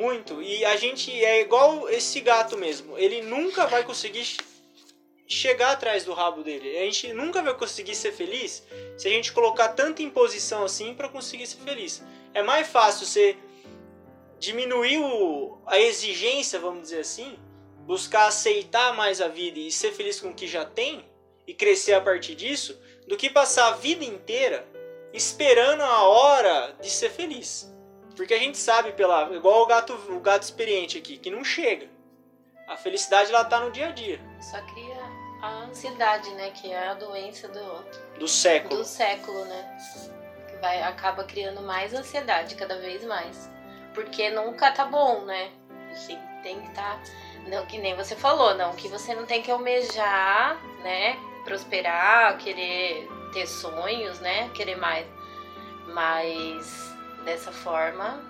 Muito. 0.00 0.42
E 0.42 0.64
a 0.64 0.76
gente 0.76 1.12
é 1.22 1.42
igual 1.42 1.86
esse 1.90 2.20
gato 2.20 2.56
mesmo. 2.56 2.96
Ele 2.96 3.20
nunca 3.20 3.66
vai 3.66 3.84
conseguir 3.84 4.26
chegar 5.28 5.72
atrás 5.72 6.04
do 6.04 6.14
rabo 6.14 6.42
dele. 6.42 6.78
A 6.78 6.84
gente 6.84 7.12
nunca 7.12 7.42
vai 7.42 7.52
conseguir 7.54 7.94
ser 7.94 8.12
feliz 8.12 8.64
se 8.96 9.06
a 9.06 9.10
gente 9.10 9.30
colocar 9.30 9.68
tanta 9.68 10.02
imposição 10.02 10.64
assim 10.64 10.94
para 10.94 11.08
conseguir 11.10 11.46
ser 11.46 11.58
feliz. 11.58 12.02
É 12.32 12.42
mais 12.42 12.66
fácil 12.66 13.06
você 13.06 13.36
diminuir 14.38 14.98
o, 14.98 15.58
a 15.66 15.78
exigência, 15.78 16.58
vamos 16.58 16.80
dizer 16.80 17.00
assim, 17.00 17.38
buscar 17.80 18.26
aceitar 18.26 18.94
mais 18.94 19.20
a 19.20 19.28
vida 19.28 19.58
e 19.58 19.70
ser 19.70 19.92
feliz 19.92 20.18
com 20.18 20.28
o 20.28 20.34
que 20.34 20.46
já 20.46 20.64
tem 20.64 21.04
e 21.46 21.52
crescer 21.52 21.92
a 21.92 22.00
partir 22.00 22.34
disso, 22.34 22.80
do 23.06 23.18
que 23.18 23.28
passar 23.28 23.68
a 23.68 23.76
vida 23.76 24.04
inteira 24.04 24.66
esperando 25.12 25.82
a 25.82 26.04
hora 26.04 26.74
de 26.80 26.88
ser 26.88 27.10
feliz. 27.10 27.69
Porque 28.16 28.34
a 28.34 28.38
gente 28.38 28.58
sabe 28.58 28.92
pela, 28.92 29.30
igual 29.34 29.62
o 29.62 29.66
gato, 29.66 29.94
o 29.94 30.20
gato 30.20 30.42
experiente 30.42 30.98
aqui, 30.98 31.16
que 31.16 31.30
não 31.30 31.44
chega. 31.44 31.88
A 32.66 32.76
felicidade 32.76 33.32
ela 33.32 33.44
tá 33.44 33.60
no 33.60 33.70
dia 33.70 33.88
a 33.88 33.92
dia. 33.92 34.20
Só 34.40 34.60
cria 34.62 34.96
a 35.42 35.64
ansiedade, 35.64 36.30
né, 36.34 36.50
que 36.50 36.70
é 36.70 36.88
a 36.88 36.94
doença 36.94 37.48
do 37.48 37.84
do 38.20 38.28
século. 38.28 38.76
Do 38.76 38.84
século, 38.84 39.44
né? 39.46 39.78
Que 40.48 40.56
vai 40.58 40.82
acaba 40.82 41.24
criando 41.24 41.62
mais 41.62 41.94
ansiedade 41.94 42.54
cada 42.54 42.78
vez 42.78 43.02
mais. 43.04 43.50
Porque 43.94 44.30
nunca 44.30 44.70
tá 44.70 44.84
bom, 44.84 45.24
né? 45.24 45.50
Tem, 46.06 46.18
tem 46.42 46.60
que 46.60 46.68
estar. 46.68 46.96
Tá, 46.98 47.02
não, 47.48 47.66
que 47.66 47.78
nem 47.78 47.96
você 47.96 48.14
falou, 48.14 48.54
não, 48.54 48.76
que 48.76 48.86
você 48.88 49.14
não 49.14 49.24
tem 49.24 49.42
que 49.42 49.50
almejar, 49.50 50.62
né? 50.82 51.16
Prosperar, 51.44 52.36
querer 52.36 53.08
ter 53.32 53.46
sonhos, 53.46 54.20
né? 54.20 54.50
Querer 54.50 54.76
mais. 54.76 55.06
Mas 55.86 56.94
dessa 57.24 57.52
forma, 57.52 58.22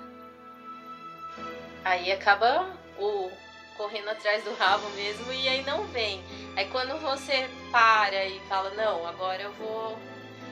aí 1.84 2.12
acaba 2.12 2.68
o 2.98 3.30
correndo 3.76 4.10
atrás 4.10 4.44
do 4.44 4.54
rabo 4.54 4.88
mesmo 4.90 5.32
e 5.32 5.48
aí 5.48 5.62
não 5.64 5.86
vem. 5.86 6.22
Aí 6.56 6.68
quando 6.68 7.00
você 7.00 7.48
para 7.72 8.26
e 8.26 8.38
fala, 8.40 8.70
não, 8.70 9.06
agora 9.06 9.42
eu 9.42 9.52
vou 9.52 9.98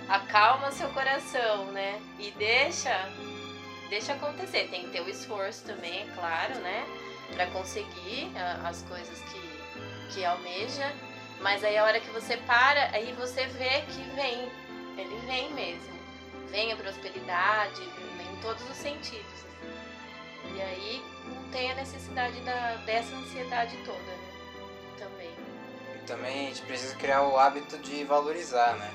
acalma 0.09 0.73
seu 0.73 0.89
coração, 0.89 1.67
né? 1.67 2.01
E 2.19 2.31
deixa 2.33 2.91
deixa 3.89 4.15
acontecer. 4.15 4.69
Tem 4.69 4.85
que 4.85 4.91
ter 4.91 5.01
o 5.01 5.09
esforço 5.09 5.65
também, 5.65 6.03
é 6.03 6.15
claro, 6.15 6.55
né? 6.61 6.87
Para 7.35 7.47
conseguir 7.49 8.31
as 8.65 8.83
coisas 8.83 9.19
que, 9.21 10.15
que 10.15 10.25
almeja. 10.25 10.93
Mas 11.41 11.63
aí 11.63 11.77
a 11.77 11.85
hora 11.85 12.01
que 12.01 12.11
você 12.11 12.37
para, 12.39 12.91
aí 12.93 13.13
você 13.13 13.47
vê 13.47 13.83
que 13.83 14.03
vem. 14.15 14.51
Ele 14.97 15.17
vem 15.27 15.53
mesmo. 15.53 15.99
Vem 16.51 16.73
a 16.73 16.77
prosperidade, 16.77 17.81
em 18.39 18.41
todos 18.41 18.63
os 18.71 18.77
sentidos. 18.77 19.27
Assim. 19.33 20.57
E 20.57 20.63
aí 20.63 21.03
não 21.27 21.51
tem 21.51 21.71
a 21.73 21.75
necessidade 21.75 22.41
da, 22.41 22.77
dessa 22.87 23.15
ansiedade 23.15 23.77
toda, 23.85 23.99
né? 23.99 24.29
Também. 24.99 25.31
E 25.95 26.07
também 26.07 26.47
a 26.47 26.49
gente 26.49 26.63
precisa 26.63 26.95
criar 26.97 27.23
o 27.23 27.37
hábito 27.37 27.77
de 27.79 28.05
valorizar, 28.05 28.77
né? 28.77 28.91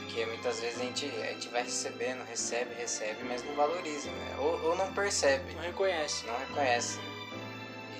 Porque 0.00 0.26
muitas 0.26 0.60
vezes 0.60 0.80
a 0.80 0.84
gente, 0.84 1.06
a 1.06 1.32
gente 1.32 1.48
vai 1.48 1.62
recebendo, 1.62 2.24
recebe, 2.24 2.74
recebe, 2.74 3.22
mas 3.24 3.42
não 3.44 3.54
valoriza, 3.54 4.10
né? 4.10 4.36
Ou, 4.38 4.62
ou 4.64 4.76
não 4.76 4.92
percebe. 4.92 5.54
Não 5.54 5.62
reconhece. 5.62 6.26
Não 6.26 6.38
reconhece. 6.38 6.98
Né? 6.98 7.04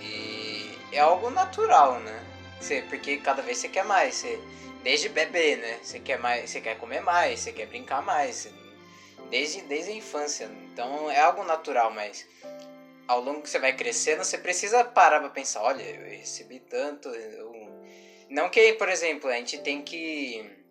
E 0.00 0.78
é 0.92 1.00
algo 1.00 1.30
natural, 1.30 2.00
né? 2.00 2.24
Você, 2.60 2.82
porque 2.82 3.16
cada 3.18 3.40
vez 3.42 3.58
você 3.58 3.68
quer 3.68 3.84
mais. 3.84 4.16
Você, 4.16 4.40
desde 4.82 5.08
bebê, 5.08 5.56
né? 5.56 5.78
Você 5.82 6.00
quer 6.00 6.18
mais, 6.18 6.50
você 6.50 6.60
quer 6.60 6.76
comer 6.76 7.00
mais, 7.00 7.40
você 7.40 7.52
quer 7.52 7.66
brincar 7.66 8.02
mais. 8.02 8.52
Desde, 9.30 9.62
desde 9.62 9.90
a 9.90 9.94
infância. 9.94 10.50
Então 10.72 11.10
é 11.10 11.20
algo 11.20 11.42
natural, 11.44 11.90
mas 11.90 12.26
ao 13.08 13.20
longo 13.20 13.42
que 13.42 13.50
você 13.50 13.58
vai 13.58 13.72
crescendo, 13.72 14.24
você 14.24 14.38
precisa 14.38 14.84
parar 14.84 15.20
pra 15.20 15.28
pensar, 15.28 15.62
olha, 15.62 15.82
eu 15.82 16.18
recebi 16.18 16.58
tanto. 16.58 17.08
Eu... 17.08 17.52
Não 18.28 18.48
que, 18.48 18.72
por 18.74 18.88
exemplo, 18.88 19.28
a 19.28 19.34
gente 19.34 19.58
tem 19.58 19.82
que 19.82 20.62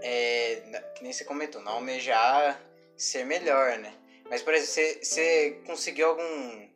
é, 0.00 0.60
que 0.94 1.02
nem 1.02 1.12
você 1.12 1.24
comentou, 1.24 1.60
não 1.60 1.72
almejar 1.72 2.60
ser 2.96 3.24
melhor, 3.24 3.78
né? 3.78 3.94
Mas, 4.28 4.42
por 4.42 4.54
exemplo, 4.54 4.72
você, 4.72 4.98
você 5.02 5.58
conseguiu 5.66 6.08
algum, 6.08 6.68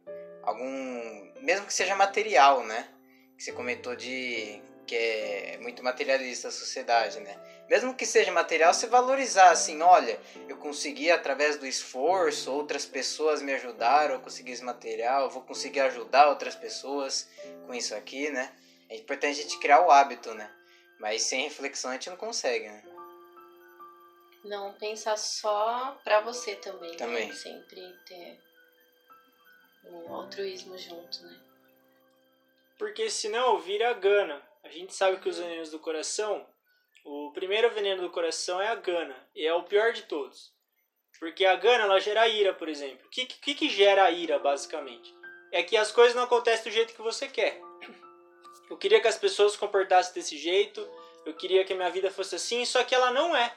algum, 0.43 1.33
mesmo 1.41 1.67
que 1.67 1.75
seja 1.75 1.95
material, 1.95 2.63
né? 2.63 2.89
Que 3.37 3.45
você 3.45 3.53
comentou 3.53 3.95
de 3.95 4.61
que 4.89 4.97
é 4.97 5.59
muito 5.61 5.85
materialista 5.85 6.49
a 6.49 6.51
sociedade, 6.51 7.21
né? 7.21 7.39
Mesmo 7.69 7.95
que 7.95 8.07
seja 8.07 8.33
material, 8.33 8.73
você 8.73 8.87
valorizar 8.87 9.51
assim, 9.51 9.83
olha, 9.83 10.19
eu 10.49 10.57
consegui 10.57 11.11
através 11.11 11.59
do 11.59 11.67
esforço, 11.67 12.51
outras 12.51 12.87
pessoas 12.87 13.43
me 13.43 13.53
ajudaram, 13.53 14.15
eu 14.15 14.21
consegui 14.21 14.53
esse 14.53 14.65
material, 14.65 15.25
eu 15.25 15.31
vou 15.31 15.43
conseguir 15.43 15.81
ajudar 15.81 16.29
outras 16.29 16.55
pessoas 16.55 17.29
com 17.67 17.75
isso 17.75 17.95
aqui, 17.95 18.31
né? 18.31 18.51
É 18.89 18.97
importante 18.97 19.39
a 19.39 19.43
gente 19.43 19.59
criar 19.59 19.87
o 19.87 19.91
hábito, 19.91 20.33
né? 20.33 20.51
Mas 20.99 21.23
sem 21.23 21.43
reflexão 21.43 21.91
a 21.91 21.95
gente 21.95 22.09
não 22.09 22.17
consegue, 22.17 22.67
né? 22.67 22.83
Não 24.43 24.73
pensar 24.73 25.19
só 25.19 26.01
pra 26.03 26.23
você 26.23 26.57
também. 26.57 26.93
Né? 26.93 26.97
Também. 26.97 27.29
Né? 27.29 27.35
Sempre 27.35 27.83
ter 28.07 28.41
o 29.85 30.15
altruísmo 30.15 30.79
junto, 30.79 31.23
né? 31.23 31.39
Porque 32.79 33.11
senão 33.11 33.59
vira 33.61 33.93
gana. 33.93 34.41
A 34.69 34.71
gente 34.71 34.95
sabe 34.95 35.17
que 35.17 35.31
os 35.31 35.39
venenos 35.39 35.71
do 35.71 35.79
coração, 35.79 36.47
o 37.03 37.33
primeiro 37.33 37.71
veneno 37.71 38.03
do 38.03 38.11
coração 38.11 38.61
é 38.61 38.69
a 38.69 38.75
gana. 38.75 39.17
E 39.35 39.47
é 39.47 39.55
o 39.55 39.63
pior 39.63 39.95
de 39.95 40.03
todos. 40.03 40.53
Porque 41.19 41.47
a 41.47 41.57
gana, 41.57 41.85
ela 41.85 41.99
gera 41.99 42.29
ira, 42.29 42.53
por 42.53 42.69
exemplo. 42.69 43.07
O 43.07 43.09
que, 43.09 43.25
que, 43.25 43.55
que 43.55 43.71
gera 43.71 44.05
a 44.05 44.11
ira, 44.11 44.39
basicamente? 44.39 45.11
É 45.51 45.63
que 45.63 45.75
as 45.75 45.91
coisas 45.91 46.15
não 46.15 46.25
acontecem 46.25 46.71
do 46.71 46.75
jeito 46.75 46.93
que 46.93 47.01
você 47.01 47.27
quer. 47.27 47.59
Eu 48.69 48.77
queria 48.77 49.01
que 49.01 49.09
as 49.09 49.17
pessoas 49.17 49.53
se 49.53 49.59
comportassem 49.59 50.13
desse 50.13 50.37
jeito, 50.37 50.87
eu 51.25 51.33
queria 51.33 51.65
que 51.65 51.73
a 51.73 51.77
minha 51.77 51.91
vida 51.91 52.11
fosse 52.11 52.35
assim, 52.35 52.67
só 52.67 52.85
que 52.85 52.95
ela 52.95 53.11
não 53.11 53.35
é. 53.35 53.51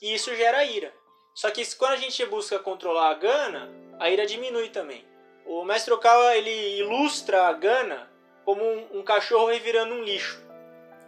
E 0.00 0.14
isso 0.14 0.32
gera 0.36 0.64
ira. 0.64 0.94
Só 1.34 1.50
que 1.50 1.66
quando 1.74 1.94
a 1.94 1.96
gente 1.96 2.24
busca 2.26 2.56
controlar 2.60 3.10
a 3.10 3.14
gana, 3.14 3.68
a 3.98 4.08
ira 4.08 4.24
diminui 4.24 4.68
também. 4.68 5.04
O 5.44 5.64
mestre 5.64 5.92
Okawa 5.92 6.36
ele 6.36 6.78
ilustra 6.78 7.48
a 7.48 7.52
gana 7.52 8.12
como 8.44 8.62
um, 8.62 8.98
um 8.98 9.02
cachorro 9.02 9.46
revirando 9.46 9.94
um 9.94 10.02
lixo. 10.02 10.41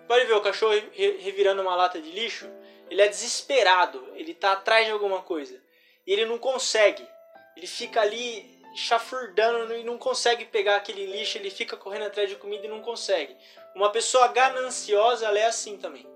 Pode 0.07 0.27
ver 0.27 0.35
o 0.35 0.41
cachorro 0.41 0.73
re 0.93 1.19
revirando 1.19 1.63
uma 1.63 1.75
lata 1.75 2.01
de 2.01 2.11
lixo? 2.11 2.49
Ele 2.91 3.01
é 3.01 3.09
desesperado, 3.09 4.07
ele 4.15 4.33
está 4.33 4.53
atrás 4.53 4.87
de 4.87 4.93
alguma 4.93 5.23
coisa. 5.23 5.61
E 6.07 6.13
ele 6.13 6.27
não 6.27 6.39
consegue. 6.39 7.07
Ele 7.57 7.67
fica 7.67 8.01
ali 8.01 8.55
chafurdando 8.75 9.75
e 9.75 9.85
não 9.85 9.97
consegue 9.97 10.45
pegar 10.45 10.77
aquele 10.77 11.07
lixo, 11.07 11.39
ele 11.39 11.51
fica 11.51 11.77
correndo 11.77 12.07
atrás 12.07 12.29
de 12.29 12.37
comida 12.37 12.67
e 12.67 12.69
não 12.69 12.81
consegue. 12.81 13.37
Uma 13.75 13.91
pessoa 13.91 14.29
gananciosa, 14.29 15.27
ela 15.27 15.39
é 15.39 15.47
assim 15.47 15.79
também. 15.79 16.07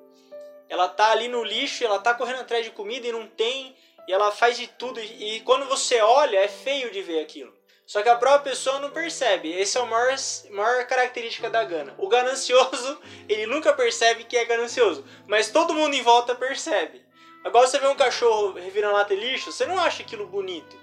Ela 0.68 0.88
tá 0.88 1.12
ali 1.12 1.28
no 1.28 1.42
lixo, 1.42 1.84
ela 1.84 1.98
tá 1.98 2.14
correndo 2.14 2.40
atrás 2.40 2.64
de 2.64 2.70
comida 2.70 3.06
e 3.06 3.12
não 3.12 3.26
tem, 3.26 3.74
e 4.06 4.12
ela 4.12 4.30
faz 4.30 4.56
de 4.56 4.66
tudo. 4.66 5.00
E, 5.00 5.40
quando 5.40 5.66
você 5.66 6.00
olha, 6.00 6.38
é 6.38 6.48
feio 6.48 6.90
de 6.90 7.00
ver 7.02 7.20
aquilo. 7.20 7.56
Só 7.88 8.02
que 8.02 8.08
a 8.10 8.16
própria 8.16 8.52
pessoa 8.52 8.80
não 8.80 8.90
percebe. 8.90 9.58
Essa 9.58 9.78
é 9.78 9.82
a 9.82 9.86
maior, 9.86 10.14
maior 10.50 10.86
característica 10.86 11.48
da 11.48 11.64
gana. 11.64 11.94
O 11.96 12.06
ganancioso, 12.06 13.00
ele 13.26 13.46
nunca 13.46 13.72
percebe 13.72 14.24
que 14.24 14.36
é 14.36 14.44
ganancioso. 14.44 15.02
Mas 15.26 15.50
todo 15.50 15.72
mundo 15.72 15.94
em 15.94 16.02
volta 16.02 16.34
percebe. 16.34 17.00
Agora 17.42 17.66
você 17.66 17.78
vê 17.78 17.86
um 17.86 17.96
cachorro 17.96 18.52
revirando 18.52 18.92
lata 18.92 19.16
de 19.16 19.22
lixo, 19.22 19.50
você 19.50 19.64
não 19.64 19.78
acha 19.78 20.02
aquilo 20.02 20.26
bonito. 20.26 20.76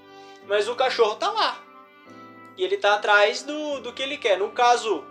Mas 0.48 0.68
o 0.68 0.76
cachorro 0.76 1.14
tá 1.14 1.30
lá. 1.30 1.64
E 2.58 2.64
ele 2.64 2.78
tá 2.78 2.96
atrás 2.96 3.44
do, 3.44 3.82
do 3.82 3.94
que 3.94 4.02
ele 4.02 4.18
quer. 4.18 4.40
No 4.40 4.50
caso 4.50 5.06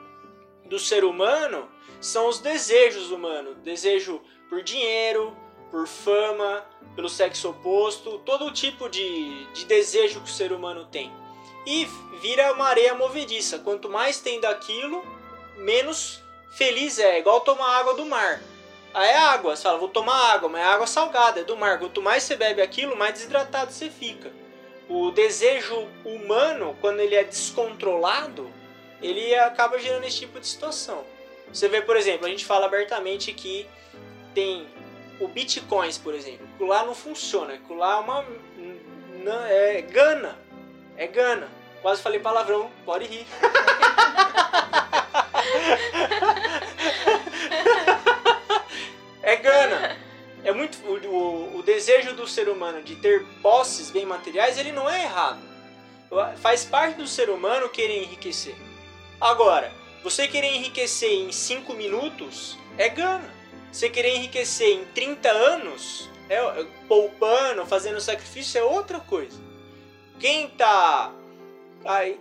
do 0.65 0.81
ser 0.81 1.05
humano, 1.05 1.71
são 2.01 2.27
os 2.27 2.41
desejos 2.41 3.13
humanos. 3.13 3.59
Desejo 3.59 4.21
por 4.49 4.65
dinheiro, 4.65 5.37
por 5.71 5.87
fama, 5.87 6.67
pelo 6.97 7.09
sexo 7.09 7.51
oposto, 7.51 8.19
todo 8.27 8.51
tipo 8.51 8.89
de, 8.89 9.45
de 9.53 9.65
desejo 9.67 10.21
que 10.23 10.29
o 10.29 10.33
ser 10.33 10.51
humano 10.51 10.87
tem. 10.87 11.23
E 11.67 11.87
vira 12.21 12.53
uma 12.53 12.67
areia 12.67 12.95
movediça. 12.95 13.59
Quanto 13.59 13.89
mais 13.89 14.21
tem 14.21 14.41
daquilo, 14.41 15.05
menos 15.57 16.23
feliz 16.51 16.99
é. 16.99 17.19
Igual 17.19 17.41
tomar 17.41 17.79
água 17.79 17.95
do 17.95 18.05
mar. 18.05 18.41
Aí 18.93 19.09
é 19.09 19.17
água, 19.17 19.57
você 19.57 19.63
fala, 19.65 19.79
vou 19.79 19.89
tomar 19.89 20.33
água, 20.33 20.49
mas 20.49 20.63
é 20.63 20.65
água 20.65 20.87
salgada, 20.87 21.41
é 21.41 21.45
do 21.45 21.57
mar. 21.57 21.81
Quanto 21.81 22.01
mais 22.01 22.23
você 22.23 22.37
bebe 22.37 22.63
aquilo, 22.63 22.97
mais 22.97 23.15
desidratado 23.15 23.73
você 23.73 23.91
fica. 23.91 24.31
o 24.89 25.11
desejo 25.11 25.89
humano, 26.05 26.77
quando 26.81 27.01
ele 27.01 27.15
é 27.15 27.25
descontrolado, 27.25 28.51
ele 29.03 29.35
acaba 29.35 29.79
gerando 29.79 30.05
esse 30.05 30.21
tipo 30.21 30.39
de 30.39 30.47
situação. 30.47 31.05
Você 31.53 31.69
vê, 31.69 31.81
por 31.83 31.97
exemplo, 31.97 32.27
a 32.27 32.31
gente 32.31 32.45
fala 32.45 32.67
abertamente 32.67 33.33
que 33.33 33.67
tem 34.35 34.67
o 35.21 35.29
bitcoins, 35.29 35.99
por 35.99 36.15
exemplo. 36.15 36.47
Aquilo 36.55 36.69
lá 36.69 36.85
não 36.85 36.95
funciona. 36.95 37.55
Aquilo 37.55 37.79
lá 37.79 37.97
é 37.97 38.01
uma. 38.01 38.25
É 39.49 39.83
gana. 39.83 40.39
É 40.97 41.07
gana. 41.07 41.49
Quase 41.83 42.03
falei 42.03 42.19
palavrão, 42.21 42.71
pode 42.85 43.07
rir. 43.07 43.27
é 49.23 49.37
gana. 49.37 49.97
É 50.43 50.53
muito. 50.53 50.79
O, 50.87 50.97
o, 51.07 51.59
o 51.59 51.63
desejo 51.63 52.15
do 52.15 52.27
ser 52.27 52.49
humano 52.49 52.83
de 52.83 52.97
ter 52.97 53.25
posses 53.43 53.91
bem 53.91 54.07
materiais, 54.07 54.57
ele 54.59 54.73
não 54.73 54.89
é 54.89 55.03
errado. 55.03 55.55
Faz 56.37 56.65
parte 56.65 56.97
do 56.97 57.07
ser 57.07 57.29
humano 57.29 57.69
querer 57.69 58.05
enriquecer. 58.05 58.55
Agora, 59.21 59.71
você 60.03 60.27
querer 60.29 60.55
enriquecer 60.55 61.11
em 61.11 61.33
5 61.33 61.75
minutos 61.75 62.57
é 62.77 62.89
gana. 62.89 63.33
Você 63.73 63.91
querer 63.91 64.17
enriquecer 64.17 64.69
em 64.69 64.85
30 64.85 65.29
anos, 65.29 66.09
é, 66.29 66.37
é, 66.37 66.67
poupando, 66.87 67.67
fazendo 67.67 68.01
sacrifício, 68.01 68.59
é 68.59 68.63
outra 68.63 69.01
coisa. 69.01 69.37
Quem 70.19 70.47
está 70.47 71.13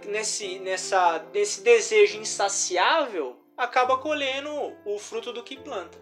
nesse, 0.07 0.59
nessa, 0.59 1.25
nesse 1.33 1.61
desejo 1.61 2.17
insaciável 2.17 3.39
acaba 3.55 3.97
colhendo 3.97 4.51
o 4.85 4.97
fruto 4.99 5.31
do 5.31 5.43
que 5.43 5.55
planta. 5.55 5.97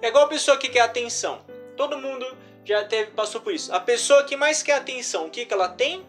É 0.00 0.08
igual 0.08 0.24
a 0.24 0.28
pessoa 0.28 0.56
que 0.56 0.68
quer 0.68 0.80
atenção. 0.80 1.44
Todo 1.76 1.98
mundo 1.98 2.26
já 2.64 2.84
teve, 2.84 3.12
passou 3.12 3.40
por 3.40 3.52
isso. 3.52 3.72
A 3.72 3.80
pessoa 3.80 4.24
que 4.24 4.36
mais 4.36 4.62
quer 4.62 4.74
atenção, 4.74 5.26
o 5.26 5.30
que, 5.30 5.46
que 5.46 5.54
ela 5.54 5.68
tem? 5.68 6.04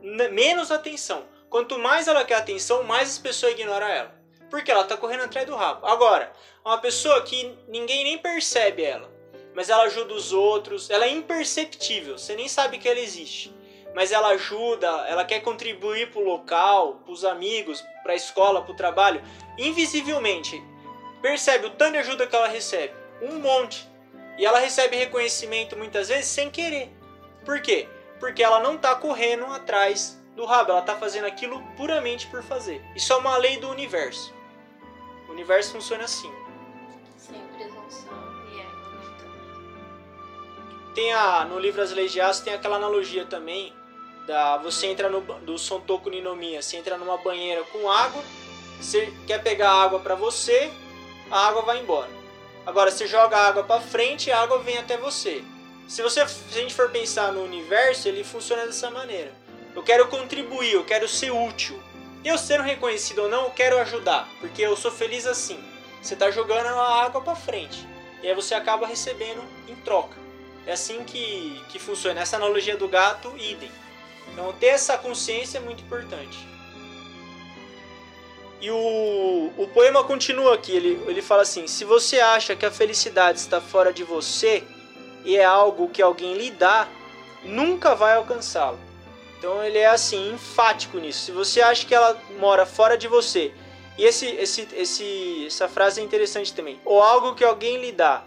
Menos 0.00 0.70
atenção. 0.70 1.24
Quanto 1.48 1.78
mais 1.78 2.08
ela 2.08 2.24
quer 2.24 2.34
atenção, 2.34 2.82
mais 2.82 3.10
as 3.10 3.18
pessoas 3.18 3.52
ignoram 3.52 3.86
ela. 3.86 4.14
Porque 4.50 4.70
ela 4.70 4.82
está 4.82 4.96
correndo 4.96 5.24
atrás 5.24 5.46
do 5.46 5.54
rabo. 5.54 5.86
Agora, 5.86 6.32
uma 6.64 6.78
pessoa 6.78 7.22
que 7.22 7.56
ninguém 7.68 8.04
nem 8.04 8.18
percebe 8.18 8.82
ela, 8.82 9.10
mas 9.54 9.70
ela 9.70 9.84
ajuda 9.84 10.14
os 10.14 10.32
outros, 10.32 10.90
ela 10.90 11.06
é 11.06 11.10
imperceptível, 11.10 12.18
você 12.18 12.36
nem 12.36 12.48
sabe 12.48 12.78
que 12.78 12.88
ela 12.88 13.00
existe. 13.00 13.52
Mas 13.94 14.10
ela 14.10 14.28
ajuda, 14.28 14.88
ela 15.08 15.24
quer 15.24 15.40
contribuir 15.40 16.10
para 16.10 16.20
o 16.20 16.24
local, 16.24 17.00
para 17.04 17.12
os 17.12 17.24
amigos, 17.24 17.84
para 18.02 18.12
a 18.12 18.16
escola, 18.16 18.62
para 18.62 18.72
o 18.72 18.76
trabalho, 18.76 19.22
invisivelmente. 19.58 20.62
Percebe 21.20 21.66
o 21.66 21.70
tanto 21.70 21.92
de 21.92 21.98
ajuda 21.98 22.26
que 22.26 22.34
ela 22.34 22.48
recebe? 22.48 22.94
Um 23.20 23.38
monte. 23.38 23.88
E 24.38 24.46
ela 24.46 24.58
recebe 24.58 24.96
reconhecimento 24.96 25.76
muitas 25.76 26.08
vezes 26.08 26.26
sem 26.26 26.50
querer. 26.50 26.90
Por 27.44 27.60
quê? 27.60 27.88
Porque 28.18 28.42
ela 28.42 28.60
não 28.60 28.76
está 28.76 28.94
correndo 28.94 29.44
atrás 29.46 30.18
do 30.34 30.46
rabo, 30.46 30.70
ela 30.70 30.80
está 30.80 30.96
fazendo 30.96 31.26
aquilo 31.26 31.62
puramente 31.76 32.26
por 32.28 32.42
fazer. 32.42 32.82
Isso 32.96 33.12
é 33.12 33.16
uma 33.16 33.36
lei 33.36 33.58
do 33.58 33.68
universo. 33.68 34.34
O 35.28 35.32
universo 35.32 35.72
funciona 35.72 36.04
assim. 36.04 36.32
Sem 37.16 37.40
presunção 37.56 38.12
e 38.50 38.60
ego 38.60 39.12
também. 39.18 40.94
Tem 40.94 41.12
a, 41.12 41.44
no 41.44 41.58
livro 41.58 41.82
As 41.82 41.92
Leis 41.92 42.10
de 42.10 42.20
Aço 42.20 42.42
tem 42.42 42.54
aquela 42.54 42.76
analogia 42.76 43.26
também 43.26 43.74
da 44.26 44.56
você 44.58 44.86
entra 44.86 45.08
no 45.08 45.20
do 45.20 45.58
Sontoku 45.58 46.10
Ninomiya, 46.10 46.62
você 46.62 46.76
entra 46.76 46.96
numa 46.96 47.18
banheira 47.18 47.62
com 47.64 47.90
água, 47.90 48.22
você 48.80 49.12
quer 49.26 49.42
pegar 49.42 49.70
água 49.70 50.00
para 50.00 50.14
você, 50.14 50.70
a 51.30 51.48
água 51.48 51.62
vai 51.62 51.80
embora. 51.80 52.10
Agora 52.64 52.90
você 52.90 53.06
joga 53.06 53.36
a 53.36 53.48
água 53.48 53.64
para 53.64 53.80
frente, 53.80 54.30
a 54.30 54.40
água 54.40 54.58
vem 54.58 54.78
até 54.78 54.96
você. 54.96 55.42
Se 55.88 56.02
você 56.02 56.26
se 56.28 56.58
a 56.58 56.60
gente 56.60 56.74
for 56.74 56.90
pensar 56.90 57.32
no 57.32 57.42
universo, 57.42 58.08
ele 58.08 58.22
funciona 58.22 58.66
dessa 58.66 58.90
maneira. 58.90 59.32
Eu 59.74 59.82
quero 59.82 60.06
contribuir, 60.08 60.72
eu 60.72 60.84
quero 60.84 61.08
ser 61.08 61.30
útil. 61.30 61.80
Eu 62.24 62.38
sendo 62.38 62.62
reconhecido 62.62 63.22
ou 63.22 63.28
não, 63.28 63.44
eu 63.44 63.50
quero 63.50 63.78
ajudar, 63.78 64.28
porque 64.40 64.62
eu 64.62 64.76
sou 64.76 64.90
feliz 64.90 65.26
assim. 65.26 65.58
Você 66.00 66.14
está 66.14 66.30
jogando 66.30 66.66
a 66.66 67.04
água 67.04 67.20
para 67.20 67.34
frente 67.34 67.86
e 68.22 68.28
aí 68.28 68.34
você 68.34 68.54
acaba 68.54 68.86
recebendo 68.86 69.42
em 69.68 69.74
troca. 69.76 70.16
É 70.64 70.72
assim 70.72 71.02
que, 71.02 71.60
que 71.68 71.78
funciona. 71.78 72.20
Essa 72.20 72.36
analogia 72.36 72.76
do 72.76 72.86
gato, 72.86 73.34
idem. 73.36 73.70
Então 74.32 74.52
ter 74.54 74.66
essa 74.66 74.96
consciência 74.96 75.58
é 75.58 75.60
muito 75.60 75.82
importante. 75.82 76.38
E 78.60 78.70
o, 78.70 79.52
o 79.56 79.68
poema 79.74 80.04
continua 80.04 80.54
aqui, 80.54 80.72
ele, 80.76 81.02
ele 81.08 81.20
fala 81.20 81.42
assim: 81.42 81.66
Se 81.66 81.84
você 81.84 82.20
acha 82.20 82.54
que 82.54 82.64
a 82.64 82.70
felicidade 82.70 83.38
está 83.38 83.60
fora 83.60 83.92
de 83.92 84.04
você 84.04 84.62
e 85.24 85.36
é 85.36 85.44
algo 85.44 85.88
que 85.88 86.00
alguém 86.00 86.34
lhe 86.34 86.50
dá, 86.50 86.88
nunca 87.42 87.94
vai 87.94 88.14
alcançá-lo. 88.14 88.78
Então 89.36 89.62
ele 89.64 89.78
é 89.78 89.88
assim, 89.88 90.32
enfático 90.32 90.98
nisso. 90.98 91.24
Se 91.24 91.32
você 91.32 91.60
acha 91.60 91.84
que 91.84 91.92
ela 91.92 92.16
mora 92.38 92.64
fora 92.64 92.96
de 92.96 93.08
você, 93.08 93.52
e 93.98 94.04
esse, 94.04 94.26
esse, 94.26 94.68
esse, 94.74 95.46
essa 95.46 95.68
frase 95.68 96.00
é 96.00 96.04
interessante 96.04 96.54
também, 96.54 96.80
ou 96.84 97.02
algo 97.02 97.34
que 97.34 97.42
alguém 97.42 97.78
lhe 97.78 97.90
dá. 97.90 98.22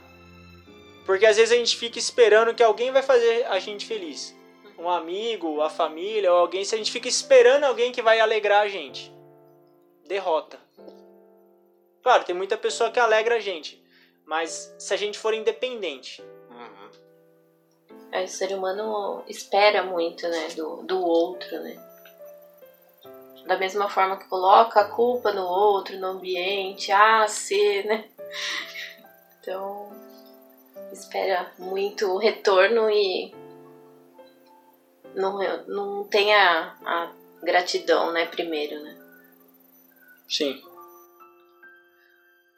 Porque 1.05 1.25
às 1.25 1.37
vezes 1.37 1.53
a 1.53 1.55
gente 1.55 1.77
fica 1.77 1.97
esperando 1.97 2.53
que 2.53 2.61
alguém 2.61 2.91
vai 2.91 3.01
fazer 3.01 3.45
a 3.45 3.57
gente 3.59 3.85
feliz. 3.85 4.34
Um 4.77 4.89
amigo, 4.89 5.61
a 5.61 5.69
família, 5.69 6.31
ou 6.31 6.39
alguém, 6.39 6.65
se 6.65 6.75
a 6.75 6.77
gente 6.77 6.91
fica 6.91 7.07
esperando 7.07 7.63
alguém 7.63 7.91
que 7.91 8.01
vai 8.01 8.19
alegrar 8.19 8.61
a 8.61 8.67
gente. 8.67 9.11
Derrota. 10.05 10.59
Claro, 12.03 12.23
tem 12.23 12.35
muita 12.35 12.57
pessoa 12.57 12.91
que 12.91 12.99
alegra 12.99 13.35
a 13.35 13.39
gente, 13.39 13.83
mas 14.25 14.75
se 14.77 14.93
a 14.93 14.97
gente 14.97 15.17
for 15.17 15.33
independente, 15.33 16.23
é, 18.15 18.23
o 18.23 18.27
ser 18.29 18.53
humano 18.53 19.25
espera 19.27 19.83
muito, 19.83 20.25
né, 20.29 20.47
do, 20.55 20.83
do 20.83 21.01
outro, 21.01 21.59
né? 21.59 21.77
Da 23.45 23.57
mesma 23.57 23.89
forma 23.89 24.15
que 24.17 24.29
coloca 24.29 24.79
a 24.79 24.89
culpa 24.89 25.33
no 25.33 25.45
outro, 25.45 25.99
no 25.99 26.07
ambiente, 26.07 26.93
ah, 26.93 27.27
se, 27.27 27.83
né? 27.83 28.05
Então, 29.41 29.91
espera 30.93 31.51
muito 31.59 32.17
retorno 32.17 32.89
e 32.89 33.35
não, 35.15 35.65
não 35.67 36.03
tem 36.07 36.33
a, 36.33 36.75
a 36.85 37.13
gratidão, 37.43 38.11
né, 38.11 38.25
primeiro, 38.25 38.81
né? 38.83 38.95
Sim. 40.27 40.61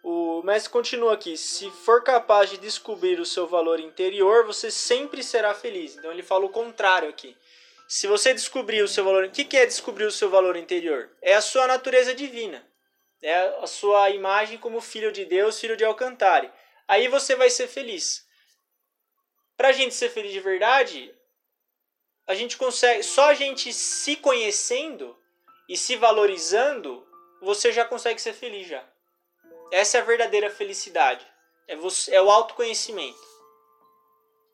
O 0.04 0.42
mestre 0.42 0.72
continua 0.72 1.14
aqui: 1.14 1.38
se 1.38 1.70
for 1.70 2.04
capaz 2.04 2.50
de 2.50 2.58
descobrir 2.58 3.20
o 3.20 3.26
seu 3.26 3.46
valor 3.46 3.80
interior, 3.80 4.46
você 4.46 4.72
sempre 4.72 5.22
será 5.22 5.54
feliz. 5.54 5.98
Então 5.98 6.12
ele 6.12 6.24
fala 6.24 6.46
o 6.46 6.50
contrário 6.50 7.10
aqui. 7.10 7.36
Se 7.88 8.08
você 8.08 8.34
descobrir 8.34 8.82
o 8.82 8.88
seu 8.88 9.04
valor, 9.04 9.26
o 9.26 9.32
que 9.32 9.56
é 9.56 9.66
descobrir 9.66 10.06
o 10.06 10.12
seu 10.12 10.30
valor 10.30 10.58
interior? 10.58 11.10
É 11.22 11.36
a 11.36 11.42
sua 11.42 11.68
natureza 11.68 12.14
divina, 12.14 12.66
é 13.22 13.36
a 13.62 13.68
sua 13.68 14.10
imagem 14.10 14.58
como 14.58 14.82
filho 14.82 15.12
de 15.12 15.24
Deus, 15.26 15.60
filho 15.60 15.78
de 15.78 15.86
Alcantare. 15.86 16.52
Aí 16.88 17.08
você 17.08 17.36
vai 17.36 17.50
ser 17.50 17.68
feliz. 17.68 18.26
Para 19.56 19.70
a 19.70 19.72
gente 19.72 19.94
ser 19.94 20.10
feliz 20.10 20.32
de 20.32 20.40
verdade, 20.40 21.14
a 22.28 22.36
gente 22.36 22.58
consegue, 22.58 23.02
só 23.04 23.30
a 23.30 23.34
gente 23.34 23.72
se 23.72 24.18
conhecendo 24.18 25.18
e 25.68 25.78
se 25.78 25.96
valorizando, 25.96 27.08
você 27.42 27.72
já 27.72 27.86
consegue 27.86 28.22
ser 28.22 28.34
feliz 28.34 28.68
já. 28.68 28.84
Essa 29.72 29.98
é 29.98 30.02
a 30.02 30.04
verdadeira 30.04 30.50
felicidade. 30.50 31.26
É, 31.68 31.76
você, 31.76 32.14
é 32.14 32.22
o 32.22 32.30
autoconhecimento. 32.30 33.20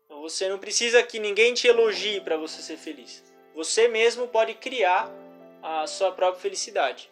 Então 0.05 0.21
você 0.21 0.47
não 0.47 0.59
precisa 0.59 1.01
que 1.01 1.19
ninguém 1.19 1.53
te 1.53 1.67
elogie 1.67 2.21
para 2.21 2.37
você 2.37 2.61
ser 2.61 2.77
feliz. 2.77 3.23
Você 3.55 3.87
mesmo 3.87 4.27
pode 4.27 4.53
criar 4.55 5.09
a 5.61 5.87
sua 5.87 6.11
própria 6.11 6.41
felicidade. 6.41 7.11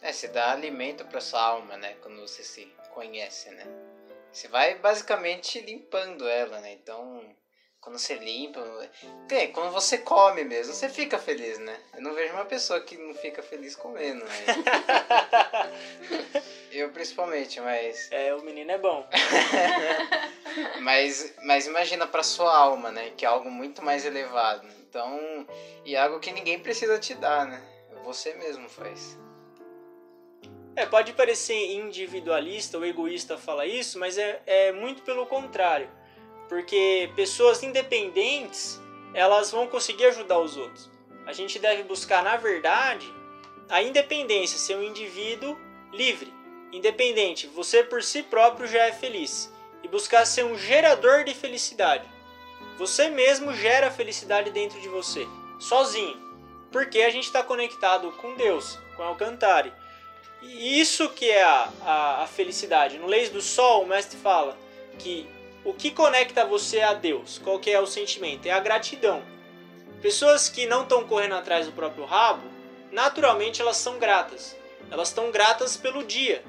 É, 0.00 0.12
você 0.12 0.28
dá 0.28 0.52
alimento 0.52 1.04
para 1.04 1.20
sua 1.20 1.42
alma, 1.42 1.76
né? 1.76 1.96
Quando 2.02 2.20
você 2.20 2.42
se 2.42 2.66
conhece, 2.94 3.50
né? 3.50 3.66
Você 4.32 4.48
vai 4.48 4.78
basicamente 4.78 5.60
limpando 5.60 6.28
ela, 6.28 6.60
né? 6.60 6.72
Então, 6.72 7.36
quando 7.88 7.98
você 7.98 8.16
limpa. 8.16 8.90
É, 9.30 9.46
quando 9.46 9.72
você 9.72 9.96
come 9.96 10.44
mesmo, 10.44 10.74
você 10.74 10.90
fica 10.90 11.18
feliz, 11.18 11.58
né? 11.58 11.80
Eu 11.94 12.02
não 12.02 12.12
vejo 12.12 12.34
uma 12.34 12.44
pessoa 12.44 12.78
que 12.80 12.98
não 12.98 13.14
fica 13.14 13.42
feliz 13.42 13.74
comendo, 13.74 14.26
né? 14.26 14.44
Eu 16.70 16.90
principalmente, 16.90 17.58
mas. 17.60 18.08
É, 18.10 18.34
o 18.34 18.42
menino 18.42 18.70
é 18.70 18.76
bom. 18.76 19.08
mas, 20.82 21.32
mas 21.42 21.66
imagina 21.66 22.06
pra 22.06 22.22
sua 22.22 22.54
alma, 22.54 22.90
né? 22.90 23.10
Que 23.16 23.24
é 23.24 23.28
algo 23.28 23.50
muito 23.50 23.82
mais 23.82 24.04
elevado. 24.04 24.68
Então. 24.80 25.46
E 25.82 25.96
algo 25.96 26.20
que 26.20 26.30
ninguém 26.30 26.58
precisa 26.58 26.98
te 26.98 27.14
dar, 27.14 27.46
né? 27.46 27.62
Você 28.04 28.34
mesmo 28.34 28.68
faz. 28.68 29.18
É, 30.76 30.84
pode 30.84 31.14
parecer 31.14 31.72
individualista 31.72 32.76
ou 32.76 32.84
egoísta 32.84 33.38
falar 33.38 33.66
isso, 33.66 33.98
mas 33.98 34.18
é, 34.18 34.42
é 34.46 34.72
muito 34.72 35.02
pelo 35.02 35.26
contrário 35.26 35.97
porque 36.48 37.10
pessoas 37.14 37.62
independentes 37.62 38.80
elas 39.14 39.50
vão 39.50 39.66
conseguir 39.66 40.06
ajudar 40.06 40.38
os 40.38 40.56
outros. 40.56 40.90
A 41.26 41.32
gente 41.32 41.58
deve 41.58 41.82
buscar, 41.82 42.22
na 42.22 42.36
verdade, 42.36 43.12
a 43.68 43.82
independência, 43.82 44.58
ser 44.58 44.76
um 44.76 44.82
indivíduo 44.82 45.58
livre, 45.92 46.32
independente. 46.72 47.46
Você 47.48 47.82
por 47.82 48.02
si 48.02 48.22
próprio 48.22 48.66
já 48.66 48.86
é 48.86 48.92
feliz 48.92 49.52
e 49.82 49.88
buscar 49.88 50.24
ser 50.24 50.44
um 50.44 50.56
gerador 50.56 51.24
de 51.24 51.34
felicidade. 51.34 52.08
Você 52.78 53.08
mesmo 53.08 53.52
gera 53.52 53.90
felicidade 53.90 54.50
dentro 54.50 54.80
de 54.80 54.88
você. 54.88 55.26
sozinho, 55.58 56.16
porque 56.70 57.00
a 57.02 57.10
gente 57.10 57.24
está 57.24 57.42
conectado 57.42 58.12
com 58.12 58.36
Deus, 58.36 58.78
com 58.96 59.02
Alcantare. 59.02 59.72
E 60.40 60.80
isso 60.80 61.08
que 61.10 61.28
é 61.28 61.42
a, 61.42 61.72
a, 61.84 62.22
a 62.22 62.26
felicidade. 62.28 62.96
No 62.96 63.06
Leis 63.06 63.28
do 63.28 63.42
Sol, 63.42 63.82
o 63.82 63.86
mestre 63.86 64.16
fala 64.18 64.56
que 64.98 65.28
o 65.68 65.74
que 65.74 65.90
conecta 65.90 66.46
você 66.46 66.80
a 66.80 66.94
Deus, 66.94 67.38
qual 67.44 67.58
que 67.58 67.70
é 67.70 67.78
o 67.78 67.86
sentimento? 67.86 68.46
É 68.46 68.50
a 68.50 68.58
gratidão. 68.58 69.22
Pessoas 70.00 70.48
que 70.48 70.64
não 70.64 70.84
estão 70.84 71.04
correndo 71.06 71.34
atrás 71.34 71.66
do 71.66 71.72
próprio 71.72 72.06
rabo, 72.06 72.48
naturalmente 72.90 73.60
elas 73.60 73.76
são 73.76 73.98
gratas. 73.98 74.56
Elas 74.90 75.08
estão 75.08 75.30
gratas 75.30 75.76
pelo 75.76 76.02
dia. 76.02 76.42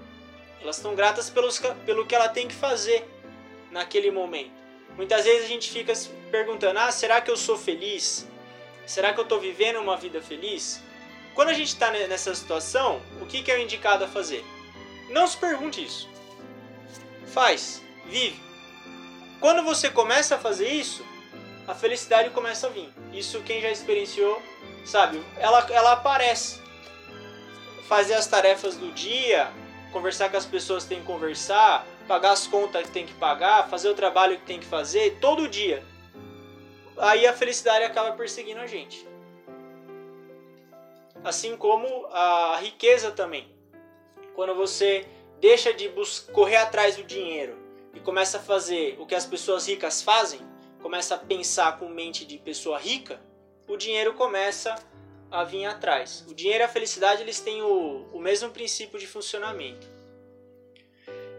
Elas 0.61 0.77
estão 0.77 0.95
gratas 0.95 1.29
pelos, 1.29 1.59
pelo 1.85 2.05
que 2.05 2.15
ela 2.15 2.29
tem 2.29 2.47
que 2.47 2.55
fazer 2.55 3.05
naquele 3.69 4.09
momento. 4.09 4.51
Muitas 4.95 5.25
vezes 5.25 5.43
a 5.43 5.49
gente 5.49 5.69
fica 5.69 5.93
se 5.93 6.07
perguntando: 6.31 6.79
ah, 6.79 6.89
será 6.89 7.19
que 7.19 7.29
eu 7.29 7.35
sou 7.35 7.57
feliz? 7.57 8.25
Será 8.85 9.11
que 9.11 9.19
eu 9.19 9.23
estou 9.23 9.41
vivendo 9.41 9.81
uma 9.81 9.97
vida 9.97 10.21
feliz? 10.21 10.81
Quando 11.35 11.49
a 11.49 11.53
gente 11.53 11.67
está 11.67 11.91
nessa 11.91 12.33
situação, 12.33 13.01
o 13.21 13.25
que, 13.25 13.43
que 13.43 13.51
é 13.51 13.61
indicado 13.61 14.05
a 14.05 14.07
fazer? 14.07 14.45
Não 15.09 15.27
se 15.27 15.35
pergunte 15.35 15.83
isso. 15.83 16.09
Faz, 17.27 17.83
vive. 18.05 18.48
Quando 19.39 19.63
você 19.63 19.89
começa 19.89 20.35
a 20.35 20.37
fazer 20.37 20.67
isso, 20.67 21.05
a 21.65 21.73
felicidade 21.73 22.29
começa 22.31 22.67
a 22.67 22.69
vir. 22.69 22.89
Isso 23.13 23.41
quem 23.41 23.61
já 23.61 23.71
experienciou 23.71 24.41
sabe, 24.85 25.23
ela, 25.37 25.65
ela 25.69 25.93
aparece. 25.93 26.59
Fazer 27.87 28.15
as 28.15 28.27
tarefas 28.27 28.75
do 28.75 28.91
dia, 28.91 29.49
conversar 29.93 30.29
com 30.29 30.35
as 30.35 30.45
pessoas 30.45 30.83
que 30.83 30.89
tem 30.89 30.99
que 30.99 31.05
conversar, 31.05 31.87
pagar 32.07 32.31
as 32.31 32.47
contas 32.47 32.83
que 32.83 32.91
tem 32.91 33.05
que 33.05 33.13
pagar, 33.13 33.69
fazer 33.69 33.89
o 33.89 33.93
trabalho 33.93 34.37
que 34.37 34.45
tem 34.45 34.59
que 34.59 34.65
fazer, 34.65 35.19
todo 35.21 35.47
dia. 35.47 35.83
Aí 36.97 37.25
a 37.25 37.33
felicidade 37.33 37.85
acaba 37.85 38.11
perseguindo 38.11 38.59
a 38.59 38.67
gente. 38.67 39.07
Assim 41.23 41.55
como 41.55 42.07
a 42.07 42.57
riqueza 42.61 43.11
também. 43.11 43.49
Quando 44.35 44.53
você 44.53 45.07
deixa 45.39 45.73
de 45.73 45.89
correr 46.33 46.57
atrás 46.57 46.97
do 46.97 47.03
dinheiro 47.03 47.58
e 47.93 47.99
começa 47.99 48.37
a 48.37 48.41
fazer 48.41 48.95
o 48.99 49.05
que 49.05 49.15
as 49.15 49.25
pessoas 49.25 49.67
ricas 49.67 50.01
fazem, 50.01 50.39
começa 50.81 51.15
a 51.15 51.17
pensar 51.17 51.77
com 51.77 51.89
mente 51.89 52.25
de 52.25 52.37
pessoa 52.37 52.77
rica, 52.77 53.19
o 53.67 53.77
dinheiro 53.77 54.13
começa 54.13 54.75
a 55.31 55.43
vir 55.43 55.65
atrás. 55.65 56.25
O 56.27 56.33
dinheiro 56.33 56.63
e 56.63 56.65
a 56.65 56.69
felicidade 56.69 57.21
eles 57.21 57.39
têm 57.39 57.61
o, 57.61 58.07
o 58.11 58.19
mesmo 58.19 58.49
princípio 58.49 58.99
de 58.99 59.07
funcionamento. 59.07 59.87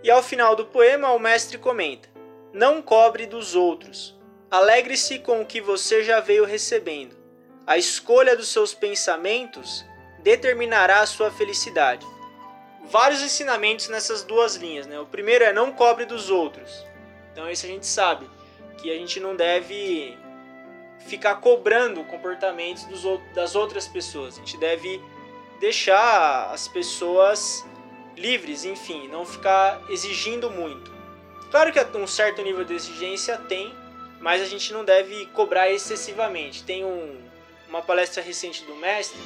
E 0.03 0.11
ao 0.11 0.23
final 0.23 0.57
do 0.57 0.67
poema, 0.67 1.13
o 1.13 1.19
mestre 1.19 1.59
comenta: 1.59 2.09
Não 2.53 2.81
cobre 2.81 3.27
dos 3.27 3.55
outros. 3.55 4.19
Alegre-se 4.51 5.19
com 5.21 5.41
o 5.41 5.47
que 5.47 5.61
você 5.61 6.03
já 6.03 6.21
veio 6.21 6.45
recebendo. 6.45 7.17
A 7.67 7.77
escolha 7.77 8.37
dos 8.37 8.49
seus 8.49 8.75
pensamentos 8.75 9.85
determinará 10.23 11.01
a 11.01 11.07
sua 11.07 11.31
felicidade. 11.31 12.07
Vários 12.85 13.23
ensinamentos 13.23 13.88
nessas 13.88 14.23
duas 14.23 14.57
linhas. 14.57 14.87
Né? 14.87 14.99
O 14.99 15.07
primeiro 15.07 15.45
é 15.45 15.53
não 15.53 15.73
cobre 15.73 16.05
dos 16.05 16.31
outros. 16.31 16.85
Então, 17.33 17.49
isso 17.49 17.66
a 17.66 17.69
gente 17.69 17.87
sabe 17.87 18.29
que 18.79 18.90
a 18.90 18.95
gente 18.95 19.21
não 19.21 19.37
deve 19.37 20.19
ficar 21.07 21.37
cobrando 21.37 22.03
comportamentos 22.05 22.85
dos, 22.85 23.03
das 23.35 23.55
outras 23.55 23.87
pessoas. 23.87 24.37
A 24.37 24.38
gente 24.40 24.57
deve 24.57 25.01
deixar 25.61 26.51
as 26.53 26.69
pessoas 26.69 27.64
livres, 28.16 28.64
enfim, 28.64 29.09
não 29.09 29.25
ficar 29.25 29.81
exigindo 29.88 30.51
muito. 30.51 30.90
Claro 31.51 31.73
que 31.73 31.99
um 31.99 32.07
certo 32.07 32.43
nível 32.43 32.64
de 32.64 32.75
exigência 32.75 33.37
tem, 33.37 33.75
mas 34.21 34.40
a 34.40 34.45
gente 34.45 34.73
não 34.73 34.85
deve 34.85 35.27
cobrar 35.27 35.71
excessivamente. 35.71 36.62
Tem 36.62 36.85
um, 36.85 37.19
uma 37.69 37.83
palestra 37.83 38.23
recente 38.23 38.64
do 38.64 38.77
mestre, 38.77 39.19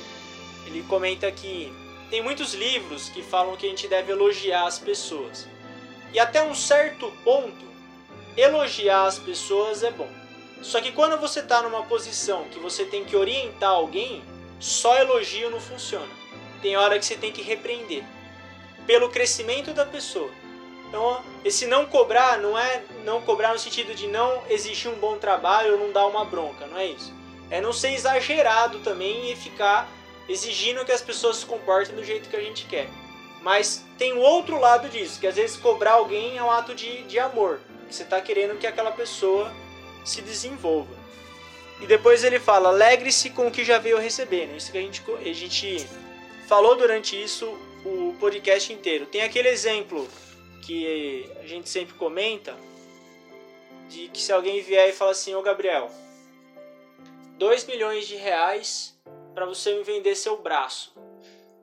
ele 0.66 0.82
comenta 0.84 1.30
que 1.30 1.72
tem 2.14 2.22
muitos 2.22 2.54
livros 2.54 3.08
que 3.08 3.24
falam 3.24 3.56
que 3.56 3.66
a 3.66 3.68
gente 3.68 3.88
deve 3.88 4.12
elogiar 4.12 4.68
as 4.68 4.78
pessoas. 4.78 5.48
E 6.12 6.20
até 6.20 6.40
um 6.44 6.54
certo 6.54 7.10
ponto, 7.24 7.66
elogiar 8.36 9.06
as 9.06 9.18
pessoas 9.18 9.82
é 9.82 9.90
bom. 9.90 10.08
Só 10.62 10.80
que 10.80 10.92
quando 10.92 11.20
você 11.20 11.40
está 11.40 11.60
numa 11.60 11.82
posição 11.86 12.44
que 12.52 12.60
você 12.60 12.84
tem 12.84 13.04
que 13.04 13.16
orientar 13.16 13.70
alguém, 13.70 14.22
só 14.60 14.96
elogio 14.96 15.50
não 15.50 15.60
funciona. 15.60 16.06
Tem 16.62 16.76
hora 16.76 17.00
que 17.00 17.04
você 17.04 17.16
tem 17.16 17.32
que 17.32 17.42
repreender 17.42 18.04
pelo 18.86 19.10
crescimento 19.10 19.74
da 19.74 19.84
pessoa. 19.84 20.30
Então, 20.86 21.20
esse 21.44 21.66
não 21.66 21.84
cobrar 21.84 22.38
não 22.38 22.56
é 22.56 22.84
não 23.04 23.22
cobrar 23.22 23.52
no 23.52 23.58
sentido 23.58 23.92
de 23.92 24.06
não 24.06 24.40
exigir 24.48 24.88
um 24.88 25.00
bom 25.00 25.18
trabalho 25.18 25.72
ou 25.72 25.78
não 25.80 25.90
dar 25.90 26.06
uma 26.06 26.24
bronca, 26.24 26.64
não 26.68 26.78
é 26.78 26.86
isso. 26.86 27.12
É 27.50 27.60
não 27.60 27.72
ser 27.72 27.90
exagerado 27.90 28.78
também 28.84 29.32
e 29.32 29.34
ficar 29.34 29.90
exigindo 30.28 30.84
que 30.84 30.92
as 30.92 31.02
pessoas 31.02 31.38
se 31.38 31.46
comportem 31.46 31.94
do 31.94 32.04
jeito 32.04 32.28
que 32.28 32.36
a 32.36 32.40
gente 32.40 32.66
quer. 32.66 32.88
Mas 33.42 33.84
tem 33.98 34.14
o 34.14 34.20
outro 34.20 34.58
lado 34.58 34.88
disso, 34.88 35.20
que 35.20 35.26
às 35.26 35.36
vezes 35.36 35.56
cobrar 35.56 35.92
alguém 35.92 36.38
é 36.38 36.42
um 36.42 36.50
ato 36.50 36.74
de, 36.74 37.02
de 37.02 37.18
amor. 37.18 37.60
Você 37.90 38.02
está 38.02 38.20
querendo 38.20 38.58
que 38.58 38.66
aquela 38.66 38.90
pessoa 38.90 39.52
se 40.04 40.22
desenvolva. 40.22 40.94
E 41.80 41.86
depois 41.86 42.24
ele 42.24 42.40
fala: 42.40 42.70
alegre-se 42.70 43.30
com 43.30 43.48
o 43.48 43.50
que 43.50 43.64
já 43.64 43.78
veio 43.78 43.98
recebendo. 43.98 44.56
Isso 44.56 44.72
que 44.72 44.78
a 44.78 44.80
gente, 44.80 45.02
a 45.10 45.32
gente 45.32 45.86
falou 46.48 46.76
durante 46.76 47.20
isso 47.20 47.46
o 47.84 48.14
podcast 48.18 48.72
inteiro. 48.72 49.06
Tem 49.06 49.22
aquele 49.22 49.48
exemplo 49.48 50.08
que 50.62 51.30
a 51.40 51.46
gente 51.46 51.68
sempre 51.68 51.94
comenta 51.94 52.56
de 53.90 54.08
que 54.08 54.22
se 54.22 54.32
alguém 54.32 54.62
vier 54.62 54.88
e 54.88 54.92
falar 54.92 55.10
assim: 55.10 55.34
Ô 55.34 55.42
Gabriel, 55.42 55.90
2 57.36 57.66
milhões 57.66 58.06
de 58.06 58.16
reais 58.16 58.93
para 59.34 59.44
você 59.46 59.74
me 59.74 59.82
vender 59.82 60.14
seu 60.14 60.36
braço. 60.40 60.94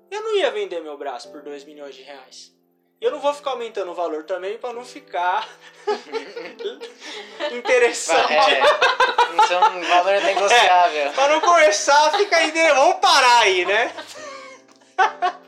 Eu 0.10 0.22
não 0.22 0.36
ia 0.36 0.52
vender 0.52 0.82
meu 0.82 0.98
braço 0.98 1.32
por 1.32 1.42
2 1.42 1.64
milhões 1.64 1.96
de 1.96 2.02
reais. 2.02 2.52
Eu 3.00 3.10
não 3.10 3.20
vou 3.20 3.34
ficar 3.34 3.52
aumentando 3.52 3.92
o 3.92 3.96
valor 3.96 4.26
também 4.26 4.58
para 4.60 4.74
não 4.74 4.86
ficar 4.86 5.50
interessante. 7.52 8.34
É, 8.34 8.62
isso 9.42 9.54
é 9.54 9.58
um 9.70 9.82
valor 9.82 10.22
negociável. 10.22 11.02
É, 11.02 11.10
para 11.14 11.34
não 11.34 11.42
começar 11.42 12.08
a 12.08 12.12
ficar 12.12 12.38
aí, 12.38 12.52
vamos 12.52 13.00
parar 13.00 13.40
aí, 13.40 13.66
né? 13.66 13.92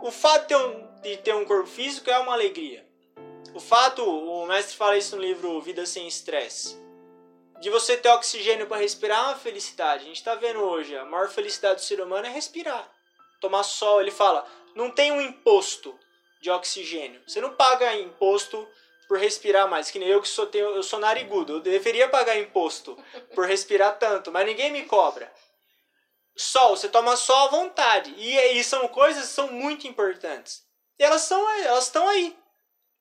o 0.00 0.12
fato 0.12 0.42
de 0.42 0.48
ter, 0.48 0.56
um, 0.56 1.00
de 1.02 1.16
ter 1.16 1.34
um 1.34 1.44
corpo 1.44 1.66
físico 1.66 2.08
é 2.08 2.18
uma 2.18 2.34
alegria. 2.34 2.86
O 3.52 3.58
fato, 3.58 4.04
o 4.04 4.46
mestre 4.46 4.76
fala 4.76 4.96
isso 4.96 5.16
no 5.16 5.22
livro 5.22 5.60
Vida 5.60 5.84
Sem 5.84 6.06
Estresse, 6.06 6.78
de 7.60 7.70
você 7.70 7.96
ter 7.96 8.08
oxigênio 8.08 8.66
para 8.66 8.78
respirar 8.78 9.18
é 9.18 9.28
uma 9.28 9.36
felicidade. 9.36 10.04
A 10.04 10.06
gente 10.06 10.16
está 10.16 10.34
vendo 10.34 10.60
hoje, 10.60 10.96
a 10.96 11.04
maior 11.04 11.28
felicidade 11.28 11.76
do 11.76 11.84
ser 11.84 12.00
humano 12.00 12.26
é 12.26 12.30
respirar 12.30 12.90
tomar 13.40 13.64
sol. 13.64 14.00
Ele 14.00 14.10
fala: 14.10 14.46
não 14.74 14.90
tem 14.90 15.10
um 15.10 15.20
imposto 15.20 15.98
de 16.40 16.50
oxigênio. 16.50 17.22
Você 17.26 17.40
não 17.40 17.54
paga 17.54 17.96
imposto 17.96 18.68
por 19.08 19.18
respirar 19.18 19.68
mais, 19.68 19.90
que 19.90 19.98
nem 19.98 20.08
eu 20.08 20.22
que 20.22 20.28
sou, 20.28 20.46
tenho, 20.46 20.68
eu 20.68 20.82
sou 20.82 21.00
narigudo. 21.00 21.54
Eu 21.54 21.60
deveria 21.60 22.08
pagar 22.08 22.38
imposto 22.38 22.96
por 23.34 23.46
respirar 23.46 23.98
tanto, 23.98 24.30
mas 24.30 24.46
ninguém 24.46 24.70
me 24.70 24.84
cobra. 24.84 25.32
Sol, 26.36 26.76
você 26.76 26.88
toma 26.88 27.16
sol 27.16 27.48
à 27.48 27.50
vontade. 27.50 28.14
E, 28.16 28.36
e 28.36 28.62
são 28.62 28.86
coisas 28.88 29.26
que 29.26 29.34
são 29.34 29.50
muito 29.50 29.88
importantes. 29.88 30.62
E 30.98 31.02
elas 31.02 31.22
são 31.22 31.50
elas 31.62 31.84
estão 31.84 32.08
aí, 32.08 32.36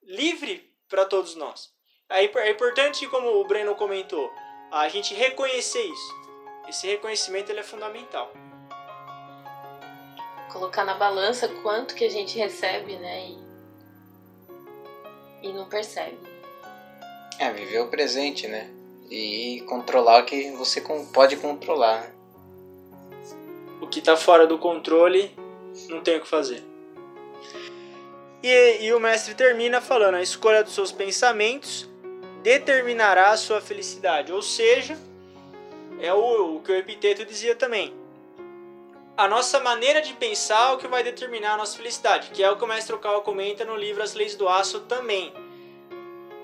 livre 0.01 0.73
para 0.87 1.05
todos 1.05 1.35
nós. 1.35 1.69
É, 2.09 2.25
é 2.25 2.49
importante, 2.49 3.05
como 3.07 3.29
o 3.39 3.45
Breno 3.45 3.75
comentou, 3.75 4.33
a 4.71 4.87
gente 4.89 5.13
reconhecer 5.13 5.83
isso. 5.83 6.19
Esse 6.67 6.87
reconhecimento 6.87 7.51
ele 7.51 7.59
é 7.59 7.63
fundamental 7.63 8.31
colocar 10.49 10.83
na 10.83 10.95
balança 10.95 11.47
quanto 11.61 11.95
que 11.95 12.03
a 12.03 12.09
gente 12.09 12.37
recebe, 12.37 12.97
né? 12.97 13.29
E, 15.41 15.47
e 15.47 15.53
não 15.53 15.69
percebe. 15.69 16.17
É, 17.37 17.51
viver 17.51 17.79
o 17.79 17.87
presente, 17.87 18.47
né? 18.47 18.69
E 19.09 19.63
controlar 19.67 20.23
o 20.23 20.25
que 20.25 20.51
você 20.51 20.81
pode 21.13 21.37
controlar. 21.37 22.13
O 23.81 23.87
que 23.87 23.99
está 23.99 24.17
fora 24.17 24.45
do 24.45 24.59
controle, 24.59 25.33
não 25.87 26.01
tem 26.01 26.17
o 26.17 26.21
que 26.21 26.27
fazer. 26.27 26.61
E, 28.43 28.85
e 28.85 28.93
o 28.93 28.99
mestre 28.99 29.33
termina 29.33 29.79
falando: 29.79 30.15
a 30.15 30.21
escolha 30.21 30.63
dos 30.63 30.73
seus 30.73 30.91
pensamentos 30.91 31.88
determinará 32.41 33.29
a 33.31 33.37
sua 33.37 33.61
felicidade. 33.61 34.31
Ou 34.31 34.41
seja, 34.41 34.97
é 35.99 36.13
o, 36.13 36.57
o 36.57 36.61
que 36.61 36.71
o 36.71 36.75
Epiteto 36.75 37.25
dizia 37.25 37.55
também 37.55 37.93
a 39.19 39.27
nossa 39.27 39.59
maneira 39.59 40.01
de 40.01 40.13
pensar 40.13 40.69
é 40.69 40.73
o 40.75 40.77
que 40.77 40.87
vai 40.87 41.03
determinar 41.03 41.55
a 41.55 41.57
nossa 41.57 41.75
felicidade, 41.75 42.29
que 42.29 42.41
é 42.41 42.49
o 42.49 42.55
que 42.55 42.63
o 42.63 42.67
mestre 42.67 42.95
Okawa 42.95 43.19
comenta 43.19 43.65
no 43.65 43.75
livro 43.75 44.01
As 44.01 44.13
Leis 44.13 44.33
do 44.33 44.47
Aço 44.47 44.79
também. 44.79 45.33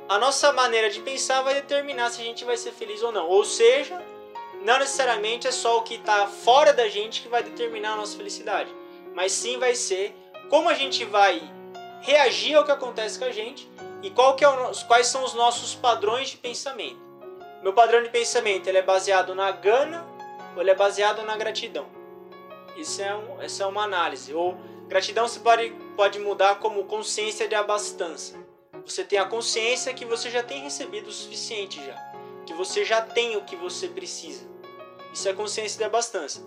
A 0.10 0.20
nossa 0.20 0.52
maneira 0.52 0.90
de 0.90 1.00
pensar 1.00 1.42
vai 1.42 1.54
determinar 1.54 2.10
se 2.10 2.20
a 2.20 2.26
gente 2.26 2.44
vai 2.44 2.58
ser 2.58 2.74
feliz 2.74 3.02
ou 3.02 3.14
não. 3.14 3.30
Ou 3.30 3.46
seja, 3.46 4.04
não 4.62 4.78
necessariamente 4.78 5.48
é 5.48 5.54
só 5.54 5.78
o 5.78 5.84
que 5.84 5.94
está 5.94 6.28
fora 6.28 6.74
da 6.74 6.90
gente 6.90 7.22
que 7.22 7.30
vai 7.30 7.42
determinar 7.42 7.94
a 7.94 7.96
nossa 7.96 8.18
felicidade, 8.18 8.70
mas 9.14 9.32
sim 9.32 9.58
vai 9.58 9.74
ser 9.74 10.14
como 10.50 10.68
a 10.68 10.74
gente 10.74 11.06
vai 11.06 11.42
reagir 12.02 12.56
ao 12.56 12.66
que 12.66 12.72
acontece 12.72 13.18
com 13.18 13.24
a 13.24 13.32
gente 13.32 13.70
e 14.06 14.10
é 14.10 14.84
quais 14.88 15.08
são 15.08 15.24
os 15.24 15.34
nossos 15.34 15.74
padrões 15.74 16.30
de 16.30 16.38
pensamento. 16.38 17.00
meu 17.64 17.74
padrão 17.74 18.04
de 18.04 18.10
pensamento 18.10 18.68
ele 18.68 18.78
é 18.78 18.84
baseado 18.84 19.34
na 19.34 19.50
gana 19.50 20.06
ou 20.54 20.62
ele 20.62 20.70
é 20.70 20.76
baseado 20.76 21.24
na 21.24 21.36
gratidão? 21.36 21.88
Isso 22.78 23.02
é, 23.02 23.16
um, 23.16 23.42
essa 23.42 23.64
é 23.64 23.66
uma 23.66 23.84
análise. 23.84 24.32
Ou 24.32 24.56
gratidão 24.88 25.28
se 25.28 25.40
pode, 25.40 25.72
pode 25.98 26.20
mudar 26.20 26.60
como 26.60 26.84
consciência 26.84 27.48
de 27.48 27.56
abastança. 27.56 28.38
Você 28.86 29.04
tem 29.04 29.18
a 29.18 29.26
consciência 29.26 29.92
que 29.92 30.06
você 30.06 30.30
já 30.30 30.44
tem 30.44 30.62
recebido 30.62 31.08
o 31.08 31.12
suficiente 31.12 31.84
já. 31.84 31.96
Que 32.46 32.54
você 32.54 32.86
já 32.86 33.02
tem 33.02 33.36
o 33.36 33.42
que 33.42 33.56
você 33.56 33.88
precisa. 33.88 34.46
Isso 35.12 35.28
é 35.28 35.34
consciência 35.34 35.80
de 35.80 35.84
abastança. 35.84 36.46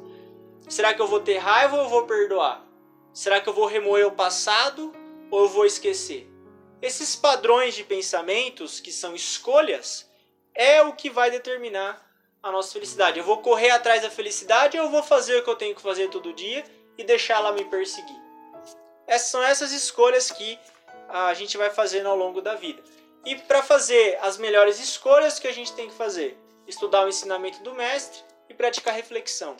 Será 0.68 0.94
que 0.94 1.02
eu 1.02 1.08
vou 1.08 1.18
ter 1.18 1.38
raiva 1.38 1.76
ou 1.76 1.82
eu 1.82 1.88
vou 1.88 2.06
perdoar? 2.06 2.64
Será 3.12 3.40
que 3.40 3.48
eu 3.48 3.52
vou 3.52 3.66
remoer 3.66 4.06
o 4.06 4.12
passado 4.12 4.92
ou 5.28 5.40
eu 5.40 5.48
vou 5.48 5.66
esquecer? 5.66 6.37
Esses 6.80 7.16
padrões 7.16 7.74
de 7.74 7.82
pensamentos, 7.82 8.78
que 8.78 8.92
são 8.92 9.14
escolhas, 9.14 10.08
é 10.54 10.82
o 10.82 10.92
que 10.92 11.10
vai 11.10 11.30
determinar 11.30 12.04
a 12.42 12.52
nossa 12.52 12.72
felicidade. 12.72 13.18
Eu 13.18 13.24
vou 13.24 13.38
correr 13.38 13.70
atrás 13.70 14.02
da 14.02 14.10
felicidade 14.10 14.78
ou 14.78 14.84
eu 14.84 14.90
vou 14.90 15.02
fazer 15.02 15.38
o 15.38 15.44
que 15.44 15.50
eu 15.50 15.56
tenho 15.56 15.74
que 15.74 15.82
fazer 15.82 16.08
todo 16.08 16.32
dia 16.32 16.64
e 16.96 17.04
deixar 17.04 17.36
ela 17.38 17.52
me 17.52 17.64
perseguir? 17.64 18.16
Essas 19.06 19.30
são 19.30 19.42
essas 19.42 19.72
escolhas 19.72 20.30
que 20.30 20.58
a 21.08 21.32
gente 21.34 21.56
vai 21.56 21.70
fazendo 21.70 22.08
ao 22.08 22.16
longo 22.16 22.40
da 22.40 22.54
vida. 22.54 22.82
E 23.24 23.36
para 23.36 23.62
fazer 23.62 24.18
as 24.20 24.36
melhores 24.36 24.78
escolhas, 24.78 25.38
que 25.38 25.48
a 25.48 25.52
gente 25.52 25.72
tem 25.72 25.88
que 25.88 25.94
fazer? 25.94 26.38
Estudar 26.66 27.04
o 27.04 27.08
ensinamento 27.08 27.62
do 27.62 27.74
mestre 27.74 28.20
e 28.48 28.54
praticar 28.54 28.94
reflexão. 28.94 29.56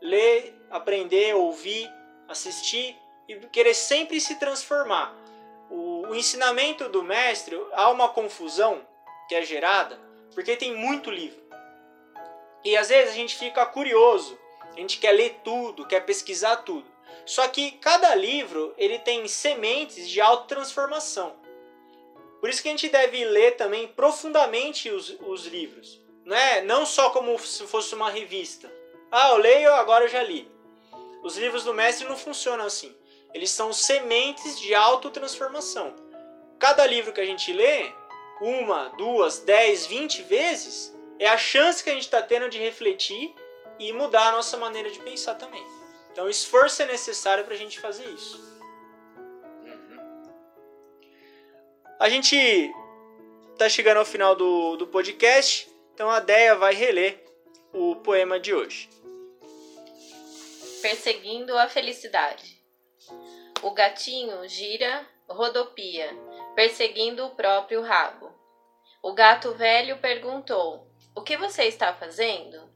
Ler, 0.00 0.54
aprender, 0.70 1.34
ouvir, 1.34 1.88
assistir 2.28 2.96
e 3.28 3.36
querer 3.48 3.74
sempre 3.74 4.20
se 4.20 4.34
transformar. 4.36 5.21
O, 6.08 6.14
ensinamento 6.14 6.88
do 6.88 7.02
mestre, 7.02 7.60
há 7.72 7.90
uma 7.90 8.08
confusão 8.08 8.86
que 9.28 9.34
é 9.34 9.42
gerada 9.42 9.98
porque 10.34 10.56
tem 10.56 10.74
muito 10.74 11.10
livro. 11.10 11.40
E 12.64 12.76
às 12.76 12.88
vezes 12.88 13.12
a 13.12 13.16
gente 13.16 13.36
fica 13.36 13.64
curioso, 13.66 14.38
a 14.72 14.76
gente 14.80 14.98
quer 14.98 15.12
ler 15.12 15.40
tudo, 15.44 15.86
quer 15.86 16.00
pesquisar 16.00 16.56
tudo. 16.56 16.90
Só 17.24 17.46
que 17.48 17.72
cada 17.72 18.14
livro 18.14 18.74
ele 18.76 18.98
tem 18.98 19.26
sementes 19.28 20.08
de 20.08 20.20
autotransformação. 20.20 21.36
Por 22.40 22.48
isso 22.48 22.62
que 22.62 22.68
a 22.68 22.72
gente 22.72 22.88
deve 22.88 23.24
ler 23.24 23.56
também 23.56 23.86
profundamente 23.86 24.90
os, 24.90 25.16
os 25.20 25.46
livros. 25.46 26.00
Não, 26.24 26.36
é? 26.36 26.62
não 26.62 26.84
só 26.84 27.10
como 27.10 27.38
se 27.38 27.66
fosse 27.66 27.94
uma 27.94 28.10
revista. 28.10 28.72
Ah, 29.10 29.30
eu 29.30 29.36
leio, 29.36 29.72
agora 29.74 30.04
eu 30.04 30.08
já 30.08 30.22
li. 30.22 30.50
Os 31.22 31.36
livros 31.36 31.64
do 31.64 31.74
mestre 31.74 32.08
não 32.08 32.16
funcionam 32.16 32.64
assim. 32.64 32.92
Eles 33.34 33.50
são 33.50 33.72
sementes 33.72 34.58
de 34.58 34.74
autotransformação. 34.74 35.94
Cada 36.58 36.86
livro 36.86 37.12
que 37.12 37.20
a 37.20 37.26
gente 37.26 37.52
lê, 37.52 37.92
uma, 38.40 38.88
duas, 38.90 39.38
dez, 39.40 39.86
vinte 39.86 40.22
vezes, 40.22 40.94
é 41.18 41.28
a 41.28 41.38
chance 41.38 41.82
que 41.82 41.90
a 41.90 41.94
gente 41.94 42.04
está 42.04 42.22
tendo 42.22 42.48
de 42.48 42.58
refletir 42.58 43.34
e 43.78 43.92
mudar 43.92 44.28
a 44.28 44.32
nossa 44.32 44.56
maneira 44.56 44.90
de 44.90 44.98
pensar 45.00 45.34
também. 45.34 45.64
Então, 46.12 46.28
esforço 46.28 46.82
é 46.82 46.86
necessário 46.86 47.44
para 47.44 47.54
a 47.54 47.56
gente 47.56 47.80
fazer 47.80 48.06
isso. 48.10 48.52
A 51.98 52.08
gente 52.08 52.36
está 53.52 53.68
chegando 53.68 53.98
ao 53.98 54.04
final 54.04 54.34
do, 54.34 54.76
do 54.76 54.86
podcast, 54.88 55.70
então 55.94 56.10
a 56.10 56.20
Deia 56.20 56.56
vai 56.56 56.74
reler 56.74 57.24
o 57.72 57.96
poema 57.96 58.38
de 58.40 58.52
hoje. 58.52 58.90
Perseguindo 60.82 61.56
a 61.56 61.68
felicidade. 61.68 62.61
O 63.62 63.70
gatinho 63.70 64.48
gira, 64.48 65.06
rodopia, 65.28 66.10
perseguindo 66.54 67.26
o 67.26 67.30
próprio 67.30 67.82
rabo. 67.82 68.30
O 69.02 69.12
gato 69.12 69.52
velho 69.52 69.98
perguntou: 69.98 70.86
O 71.14 71.22
que 71.22 71.36
você 71.36 71.64
está 71.64 71.92
fazendo? 71.92 72.70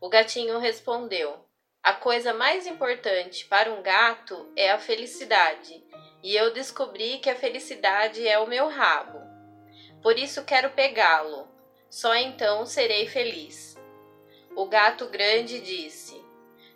O 0.00 0.08
gatinho 0.08 0.58
respondeu: 0.58 1.44
A 1.82 1.92
coisa 1.92 2.32
mais 2.32 2.66
importante 2.66 3.44
para 3.46 3.72
um 3.72 3.82
gato 3.82 4.52
é 4.56 4.70
a 4.70 4.78
felicidade, 4.78 5.84
e 6.22 6.36
eu 6.36 6.52
descobri 6.52 7.18
que 7.18 7.30
a 7.30 7.36
felicidade 7.36 8.26
é 8.26 8.38
o 8.38 8.46
meu 8.46 8.68
rabo. 8.68 9.20
Por 10.02 10.18
isso 10.18 10.44
quero 10.44 10.70
pegá-lo, 10.70 11.48
só 11.90 12.14
então 12.14 12.64
serei 12.64 13.06
feliz. 13.08 13.76
O 14.54 14.66
gato 14.66 15.06
grande 15.06 15.60
disse: 15.60 16.21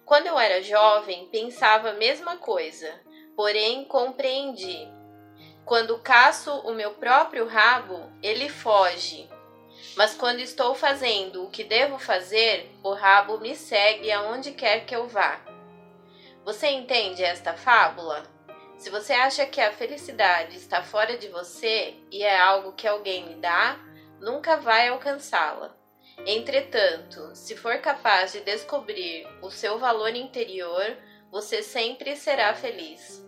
Quando 0.07 0.29
eu 0.29 0.39
era 0.39 0.63
jovem, 0.63 1.27
pensava 1.33 1.91
a 1.91 1.95
mesma 1.95 2.37
coisa, 2.37 2.95
porém 3.35 3.85
compreendi. 3.85 4.89
Quando 5.65 5.99
caço 5.99 6.53
o 6.61 6.73
meu 6.73 6.93
próprio 6.93 7.45
rabo, 7.45 8.09
ele 8.23 8.49
foge. 8.49 9.29
Mas 9.97 10.15
quando 10.15 10.39
estou 10.39 10.77
fazendo 10.77 11.43
o 11.43 11.51
que 11.51 11.65
devo 11.65 11.99
fazer, 11.99 12.71
o 12.85 12.93
rabo 12.93 13.39
me 13.41 13.57
segue 13.57 14.13
aonde 14.13 14.53
quer 14.53 14.87
que 14.87 14.95
eu 14.95 15.09
vá. 15.09 15.41
Você 16.45 16.69
entende 16.69 17.25
esta 17.25 17.55
fábula? 17.55 18.23
Se 18.79 18.91
você 18.91 19.13
acha 19.13 19.45
que 19.45 19.61
a 19.61 19.73
felicidade 19.73 20.57
está 20.57 20.85
fora 20.85 21.19
de 21.19 21.27
você 21.27 21.97
e 22.13 22.23
é 22.23 22.39
algo 22.39 22.75
que 22.75 22.87
alguém 22.87 23.27
lhe 23.27 23.35
dá, 23.41 23.77
nunca 24.21 24.57
vai 24.57 24.87
alcançá-la. 24.87 25.76
Entretanto, 26.25 27.31
se 27.35 27.57
for 27.57 27.79
capaz 27.79 28.33
de 28.33 28.41
descobrir 28.41 29.27
o 29.43 29.51
seu 29.51 29.79
valor 29.79 30.15
interior, 30.15 30.97
você 31.31 31.63
sempre 31.63 32.17
será 32.17 32.55
feliz. 32.55 33.23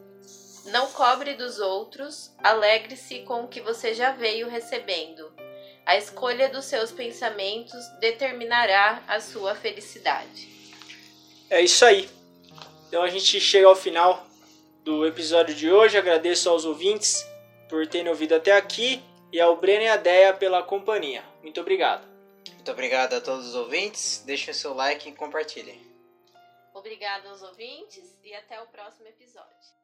Não 0.67 0.91
cobre 0.93 1.35
dos 1.35 1.59
outros, 1.59 2.33
alegre-se 2.39 3.21
com 3.21 3.45
o 3.45 3.49
que 3.49 3.61
você 3.61 3.95
já 3.95 4.13
veio 4.13 4.49
recebendo. 4.49 5.31
A 5.85 5.97
escolha 5.97 6.49
dos 6.49 6.67
seus 6.67 6.91
pensamentos 6.91 7.87
determinará 8.01 9.03
a 9.07 9.21
sua 9.21 9.55
felicidade. 9.55 10.49
É 11.49 11.63
isso 11.63 11.85
aí. 11.85 12.09
Então 12.89 13.03
a 13.03 13.09
gente 13.09 13.41
chega 13.41 13.67
ao 13.67 13.77
final 13.77 14.27
do 14.85 15.07
episódio 15.07 15.55
de 15.55 15.71
hoje. 15.71 15.97
Agradeço 15.97 16.49
aos 16.49 16.65
ouvintes 16.65 17.27
por 17.69 17.87
terem 17.87 18.09
ouvido 18.09 18.35
até 18.35 18.53
aqui 18.53 19.03
e 19.33 19.41
ao 19.41 19.57
Breno 19.57 19.85
e 19.85 19.89
a 19.89 19.97
Deia 19.97 20.33
pela 20.33 20.63
companhia. 20.63 21.23
Muito 21.43 21.61
obrigado. 21.61 22.08
Muito 22.69 22.77
obrigado 22.77 23.15
a 23.15 23.21
todos 23.23 23.47
os 23.47 23.55
ouvintes. 23.55 24.23
Deixem 24.27 24.53
seu 24.53 24.75
like 24.75 25.09
e 25.09 25.15
compartilhem. 25.15 25.81
Obrigado 26.75 27.27
aos 27.29 27.41
ouvintes 27.41 28.15
e 28.23 28.35
até 28.35 28.61
o 28.61 28.67
próximo 28.67 29.09
episódio. 29.09 29.78